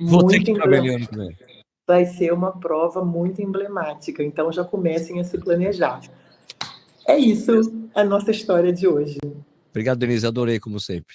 Vou 0.00 0.26
ter 0.26 0.40
que 0.40 0.50
ir 0.50 0.54
para 0.54 0.66
Berlim 0.66 0.96
ano 0.96 1.06
que 1.06 1.16
vem 1.16 1.45
vai 1.86 2.04
ser 2.04 2.32
uma 2.32 2.58
prova 2.58 3.04
muito 3.04 3.40
emblemática. 3.40 4.22
Então 4.22 4.52
já 4.52 4.64
comecem 4.64 5.20
a 5.20 5.24
se 5.24 5.38
planejar. 5.38 6.00
É 7.06 7.16
isso 7.16 7.52
a 7.94 8.02
nossa 8.02 8.30
história 8.30 8.72
de 8.72 8.88
hoje. 8.88 9.18
Obrigado, 9.70 9.98
Denise. 9.98 10.26
Adorei, 10.26 10.58
como 10.58 10.80
sempre. 10.80 11.14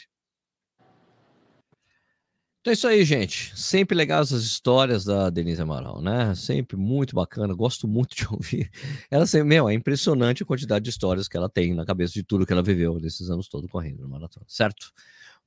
Então 2.61 2.69
é 2.69 2.73
isso 2.75 2.87
aí, 2.87 3.03
gente. 3.03 3.59
Sempre 3.59 3.97
legal 3.97 4.21
essas 4.21 4.43
histórias 4.43 5.03
da 5.03 5.31
Denise 5.31 5.59
Amaral, 5.59 5.99
né? 5.99 6.35
Sempre 6.35 6.77
muito 6.77 7.15
bacana. 7.15 7.55
Gosto 7.55 7.87
muito 7.87 8.15
de 8.15 8.27
ouvir. 8.31 8.69
Ela 9.09 9.25
sempre, 9.25 9.47
meu, 9.47 9.67
é 9.67 9.73
impressionante 9.73 10.43
a 10.43 10.45
quantidade 10.45 10.83
de 10.83 10.91
histórias 10.91 11.27
que 11.27 11.35
ela 11.35 11.49
tem 11.49 11.73
na 11.73 11.83
cabeça 11.83 12.13
de 12.13 12.21
tudo 12.21 12.45
que 12.45 12.53
ela 12.53 12.61
viveu 12.61 12.99
nesses 12.99 13.31
anos 13.31 13.49
todos 13.49 13.69
correndo 13.69 14.03
no 14.03 14.09
maratona, 14.09 14.45
certo? 14.47 14.93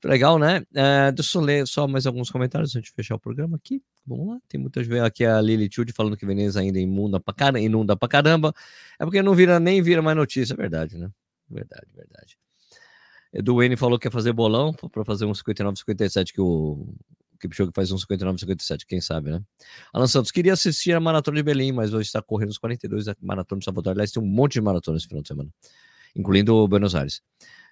Legal, 0.05 0.39
né? 0.39 0.65
É, 0.75 1.11
deixa 1.13 1.39
eu 1.39 1.43
ler 1.43 1.67
só 1.67 1.89
mais 1.89 2.07
alguns 2.07 2.31
comentários 2.31 2.77
antes 2.77 2.91
de 2.91 2.95
fechar 2.95 3.15
o 3.15 3.19
programa 3.19 3.57
aqui. 3.57 3.83
Vamos 4.07 4.29
lá, 4.29 4.39
tem 4.49 4.61
muitas 4.61 4.87
vezes 4.87 5.03
aqui 5.03 5.25
a 5.25 5.41
Lili 5.41 5.69
Tilde 5.69 5.93
falando 5.93 6.17
que 6.17 6.27
Veneza 6.27 6.61
ainda 6.61 6.79
inunda 6.79 7.19
pra, 7.19 7.33
caramba, 7.33 7.61
inunda 7.61 7.97
pra 7.97 8.07
caramba. 8.07 8.55
É 8.99 9.05
porque 9.05 9.23
não 9.23 9.35
vira 9.35 9.59
nem 9.59 9.81
vira 9.81 10.03
mais 10.03 10.17
notícia, 10.17 10.53
é 10.53 10.57
verdade, 10.57 10.99
né? 10.99 11.11
Verdade, 11.49 11.87
verdade. 11.95 12.37
Edu 13.33 13.57
Wayne 13.57 13.77
falou 13.77 13.99
que 13.99 14.07
ia 14.07 14.11
fazer 14.11 14.33
bolão 14.33 14.73
para 14.75 15.05
fazer 15.05 15.25
um 15.25 15.35
59, 15.35 15.79
57 15.79 16.33
que 16.33 16.41
o 16.41 16.87
Kipchoge 17.41 17.73
faz 17.75 17.91
um 17.91 17.99
59, 17.99 18.39
57, 18.39 18.87
quem 18.87 19.01
sabe, 19.01 19.31
né? 19.31 19.43
Alan 19.93 20.07
Santos, 20.07 20.31
queria 20.31 20.53
assistir 20.53 20.93
a 20.93 21.01
Maratona 21.01 21.39
de 21.39 21.43
Berlim, 21.43 21.73
mas 21.73 21.93
hoje 21.93 22.07
está 22.07 22.23
correndo 22.23 22.51
os 22.51 22.59
42 22.59 23.09
a 23.09 23.17
Maratona 23.21 23.59
de 23.59 23.65
Salvador. 23.65 23.93
Aliás, 23.93 24.13
tem 24.13 24.23
um 24.23 24.27
monte 24.27 24.55
de 24.55 24.61
maratonas 24.61 25.03
esse 25.03 25.09
final 25.09 25.23
de 25.23 25.29
semana, 25.29 25.51
incluindo 26.15 26.69
Buenos 26.69 26.95
Aires. 26.95 27.23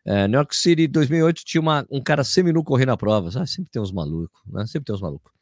É, 0.04 0.26
New 0.26 0.36
York 0.36 0.56
City 0.56 0.86
2008 0.88 1.42
tinha 1.44 1.60
uma, 1.60 1.86
um 1.90 2.00
cara 2.00 2.24
seminu 2.24 2.62
correndo 2.64 2.92
a 2.92 2.96
prova. 2.96 3.30
Ah, 3.40 3.46
sempre 3.46 3.70
tem 3.70 3.80
uns 3.80 3.92
malucos, 3.92 4.40
né? 4.46 4.66
Sempre 4.66 4.86
tem 4.86 4.94
uns 4.94 5.00
malucos. 5.00 5.32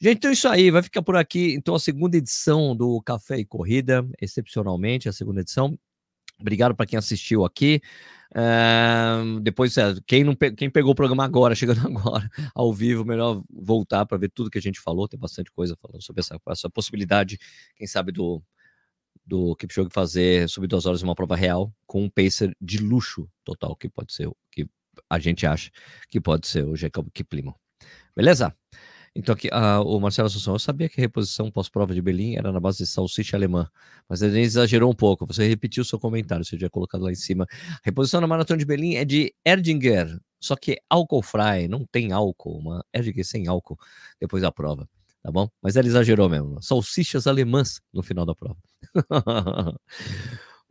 Gente, 0.00 0.18
então 0.18 0.30
é 0.30 0.34
isso 0.34 0.48
aí. 0.48 0.70
Vai 0.70 0.82
ficar 0.82 1.02
por 1.02 1.16
aqui, 1.16 1.54
então, 1.54 1.74
a 1.74 1.80
segunda 1.80 2.16
edição 2.16 2.74
do 2.76 3.00
Café 3.02 3.38
e 3.38 3.44
Corrida, 3.44 4.06
excepcionalmente, 4.20 5.08
a 5.08 5.12
segunda 5.12 5.40
edição. 5.40 5.78
Obrigado 6.40 6.74
para 6.74 6.86
quem 6.86 6.98
assistiu 6.98 7.44
aqui. 7.44 7.80
É, 8.34 9.40
depois, 9.40 9.76
é, 9.76 9.94
quem, 10.06 10.24
não 10.24 10.34
pe 10.34 10.50
quem 10.52 10.68
pegou 10.68 10.92
o 10.92 10.94
programa 10.94 11.24
agora, 11.24 11.54
chegando 11.56 11.86
agora, 11.86 12.28
ao 12.54 12.72
vivo, 12.72 13.04
melhor 13.04 13.42
voltar 13.50 14.04
para 14.06 14.18
ver 14.18 14.30
tudo 14.30 14.50
que 14.50 14.58
a 14.58 14.62
gente 14.62 14.80
falou. 14.80 15.06
Tem 15.06 15.18
bastante 15.18 15.50
coisa 15.52 15.76
falando 15.80 16.02
sobre 16.02 16.20
essa, 16.20 16.40
essa 16.48 16.68
possibilidade, 16.68 17.38
quem 17.76 17.86
sabe, 17.86 18.10
do, 18.10 18.42
do 19.26 19.54
Kipchoge 19.56 19.88
fazer 19.92 20.48
sub 20.48 20.66
duas 20.66 20.86
horas 20.86 21.02
uma 21.02 21.14
prova 21.14 21.36
real 21.36 21.72
com 21.86 22.04
um 22.04 22.10
pacer 22.10 22.54
de 22.60 22.78
luxo 22.78 23.28
total, 23.44 23.74
que 23.76 23.88
pode 23.88 24.12
ser, 24.12 24.30
que 24.50 24.68
a 25.08 25.18
gente 25.18 25.46
acha 25.46 25.70
que 26.08 26.20
pode 26.20 26.46
ser 26.46 26.64
o 26.64 26.76
Jacob 26.76 27.08
Kiplimo. 27.12 27.54
Beleza? 28.14 28.54
Então 29.16 29.32
aqui, 29.32 29.48
uh, 29.48 29.80
o 29.82 30.00
Marcelo 30.00 30.26
Assunção, 30.26 30.54
eu 30.54 30.58
sabia 30.58 30.88
que 30.88 31.00
a 31.00 31.02
reposição 31.02 31.48
pós-prova 31.48 31.94
de 31.94 32.02
Berlim 32.02 32.34
era 32.34 32.50
na 32.50 32.58
base 32.58 32.78
de 32.78 32.86
salsicha 32.86 33.36
alemã, 33.36 33.68
mas 34.08 34.22
ele 34.22 34.40
exagerou 34.40 34.90
um 34.90 34.94
pouco, 34.94 35.24
você 35.24 35.46
repetiu 35.46 35.84
seu 35.84 36.00
comentário, 36.00 36.44
você 36.44 36.58
já 36.58 36.68
colocado 36.68 37.02
lá 37.02 37.12
em 37.12 37.14
cima. 37.14 37.46
A 37.50 37.80
reposição 37.84 38.20
na 38.20 38.26
maratona 38.26 38.58
de 38.58 38.64
Berlim 38.64 38.96
é 38.96 39.04
de 39.04 39.32
Erdinger, 39.44 40.18
só 40.40 40.56
que 40.56 40.78
álcool 40.90 41.22
frei, 41.22 41.68
não 41.68 41.86
tem 41.86 42.10
álcool, 42.12 42.58
uma 42.58 42.84
Erdinger 42.92 43.24
sem 43.24 43.46
álcool 43.46 43.78
depois 44.20 44.42
da 44.42 44.50
prova 44.50 44.88
tá 45.24 45.32
bom? 45.32 45.48
Mas 45.62 45.74
ele 45.74 45.88
exagerou 45.88 46.28
mesmo. 46.28 46.62
Salsichas 46.62 47.26
alemãs 47.26 47.80
no 47.92 48.02
final 48.02 48.26
da 48.26 48.34
prova. 48.34 48.58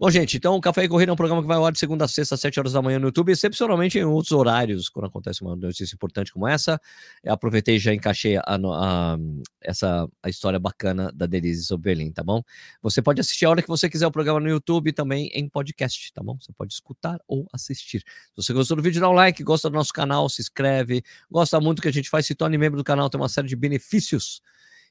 Bom, 0.03 0.11
gente, 0.11 0.35
então 0.35 0.57
o 0.57 0.59
Café 0.59 0.83
e 0.83 0.89
Corrida 0.89 1.11
é 1.11 1.13
um 1.13 1.15
programa 1.15 1.41
que 1.41 1.47
vai 1.47 1.55
ao 1.55 1.65
ar 1.65 1.71
de 1.71 1.79
segunda 1.79 2.03
a 2.03 2.09
sexta, 2.09 2.35
às 2.35 2.41
7 2.41 2.59
horas 2.59 2.73
da 2.73 2.81
manhã 2.81 2.99
no 2.99 3.07
YouTube, 3.07 3.31
excepcionalmente 3.31 3.97
em 3.97 4.03
outros 4.03 4.33
horários, 4.33 4.89
quando 4.89 5.05
acontece 5.05 5.41
uma 5.41 5.55
notícia 5.55 5.95
importante 5.95 6.33
como 6.33 6.45
essa. 6.45 6.77
Eu 7.23 7.31
aproveitei 7.31 7.77
e 7.77 7.79
já 7.79 7.93
encaixei 7.93 8.35
a, 8.35 8.43
a, 8.45 9.17
essa 9.61 10.05
a 10.21 10.27
história 10.27 10.59
bacana 10.59 11.09
da 11.15 11.25
Denise 11.25 11.63
sobre 11.63 11.95
Berlim, 11.95 12.11
tá 12.11 12.21
bom? 12.21 12.43
Você 12.81 13.01
pode 13.01 13.21
assistir 13.21 13.45
a 13.45 13.49
hora 13.49 13.61
que 13.61 13.67
você 13.69 13.89
quiser 13.89 14.05
o 14.05 14.11
programa 14.11 14.41
no 14.41 14.49
YouTube 14.49 14.89
e 14.89 14.91
também 14.91 15.27
em 15.27 15.47
podcast, 15.47 16.11
tá 16.11 16.21
bom? 16.21 16.37
Você 16.37 16.51
pode 16.51 16.73
escutar 16.73 17.17
ou 17.25 17.47
assistir. 17.53 17.99
Se 17.99 18.35
você 18.35 18.51
gostou 18.51 18.75
do 18.75 18.83
vídeo, 18.83 18.99
dá 18.99 19.09
um 19.09 19.13
like, 19.13 19.41
gosta 19.41 19.69
do 19.69 19.73
nosso 19.73 19.93
canal, 19.93 20.27
se 20.27 20.41
inscreve, 20.41 21.01
gosta 21.31 21.61
muito 21.61 21.77
do 21.77 21.81
que 21.81 21.87
a 21.87 21.93
gente 21.93 22.09
faz, 22.09 22.25
se 22.25 22.35
torne 22.35 22.57
membro 22.57 22.75
do 22.77 22.83
canal, 22.83 23.09
tem 23.09 23.21
uma 23.21 23.29
série 23.29 23.47
de 23.47 23.55
benefícios. 23.55 24.41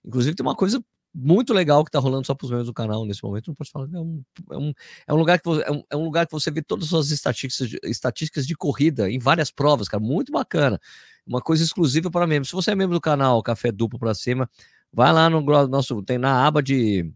Inclusive, 0.02 0.34
tem 0.34 0.44
uma 0.46 0.56
coisa 0.56 0.82
muito 1.14 1.52
legal 1.52 1.84
que 1.84 1.90
tá 1.90 1.98
rolando 1.98 2.26
só 2.26 2.34
para 2.34 2.44
os 2.44 2.50
membros 2.50 2.66
do 2.66 2.74
canal 2.74 3.04
nesse 3.04 3.22
momento. 3.22 3.48
Não 3.48 3.54
posso 3.54 3.70
falar, 3.70 3.86
é 3.92 3.98
um, 3.98 4.22
é 4.50 4.56
um, 4.56 4.72
é 5.08 5.14
um 5.14 5.16
lugar 5.16 5.38
que 5.38 5.44
você, 5.44 5.62
é, 5.62 5.70
um, 5.70 5.82
é 5.90 5.96
um 5.96 6.04
lugar 6.04 6.26
que 6.26 6.32
você 6.32 6.50
vê 6.50 6.62
todas 6.62 6.84
as 6.84 6.90
suas 6.90 7.10
estatísticas, 7.10 7.78
estatísticas 7.84 8.46
de 8.46 8.54
corrida 8.54 9.10
em 9.10 9.18
várias 9.18 9.50
provas, 9.50 9.88
cara, 9.88 10.02
muito 10.02 10.32
bacana. 10.32 10.80
Uma 11.26 11.40
coisa 11.40 11.62
exclusiva 11.62 12.10
para 12.10 12.26
membros. 12.26 12.48
Se 12.48 12.54
você 12.54 12.72
é 12.72 12.74
membro 12.74 12.96
do 12.96 13.00
canal 13.00 13.42
Café 13.42 13.70
Duplo 13.70 13.98
para 13.98 14.14
cima, 14.14 14.48
vai 14.92 15.12
lá 15.12 15.28
no 15.30 15.40
nosso, 15.68 16.02
tem 16.02 16.18
na 16.18 16.46
aba 16.46 16.62
de 16.62 17.12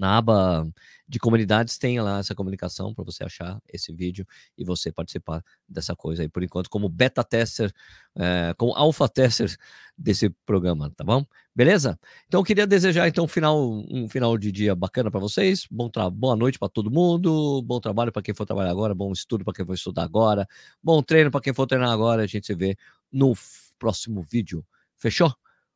na 0.00 0.16
aba 0.16 0.66
de 1.06 1.18
comunidades 1.18 1.76
tem 1.76 2.00
lá 2.00 2.20
essa 2.20 2.34
comunicação 2.34 2.94
para 2.94 3.04
você 3.04 3.22
achar 3.22 3.60
esse 3.68 3.92
vídeo 3.92 4.26
e 4.56 4.64
você 4.64 4.90
participar 4.90 5.44
dessa 5.68 5.94
coisa 5.94 6.22
aí, 6.22 6.28
por 6.28 6.42
enquanto, 6.42 6.70
como 6.70 6.88
beta 6.88 7.22
tester, 7.22 7.70
é, 8.16 8.54
como 8.56 8.72
alpha 8.74 9.06
tester 9.08 9.54
desse 9.96 10.30
programa, 10.46 10.90
tá 10.96 11.04
bom? 11.04 11.22
Beleza? 11.54 11.98
Então, 12.26 12.40
eu 12.40 12.44
queria 12.44 12.66
desejar 12.66 13.08
então 13.08 13.26
um 13.26 13.28
final, 13.28 13.60
um 13.90 14.08
final 14.08 14.38
de 14.38 14.50
dia 14.50 14.74
bacana 14.74 15.10
para 15.10 15.20
vocês, 15.20 15.66
bom 15.70 15.90
boa 16.14 16.34
noite 16.34 16.58
para 16.58 16.70
todo 16.70 16.90
mundo, 16.90 17.60
bom 17.62 17.78
trabalho 17.78 18.10
para 18.10 18.22
quem 18.22 18.32
for 18.34 18.46
trabalhar 18.46 18.70
agora, 18.70 18.94
bom 18.94 19.12
estudo 19.12 19.44
para 19.44 19.52
quem 19.52 19.66
for 19.66 19.74
estudar 19.74 20.04
agora, 20.04 20.48
bom 20.82 21.02
treino 21.02 21.30
para 21.30 21.42
quem 21.42 21.52
for 21.52 21.66
treinar 21.66 21.90
agora, 21.90 22.22
a 22.22 22.26
gente 22.26 22.46
se 22.46 22.54
vê 22.54 22.74
no 23.12 23.34
próximo 23.78 24.22
vídeo. 24.22 24.64
Fechou? 24.96 25.34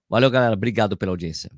Valeu, 0.09 0.31
galera. 0.31 0.55
Obrigado 0.55 0.97
pela 0.97 1.13
audiência. 1.13 1.51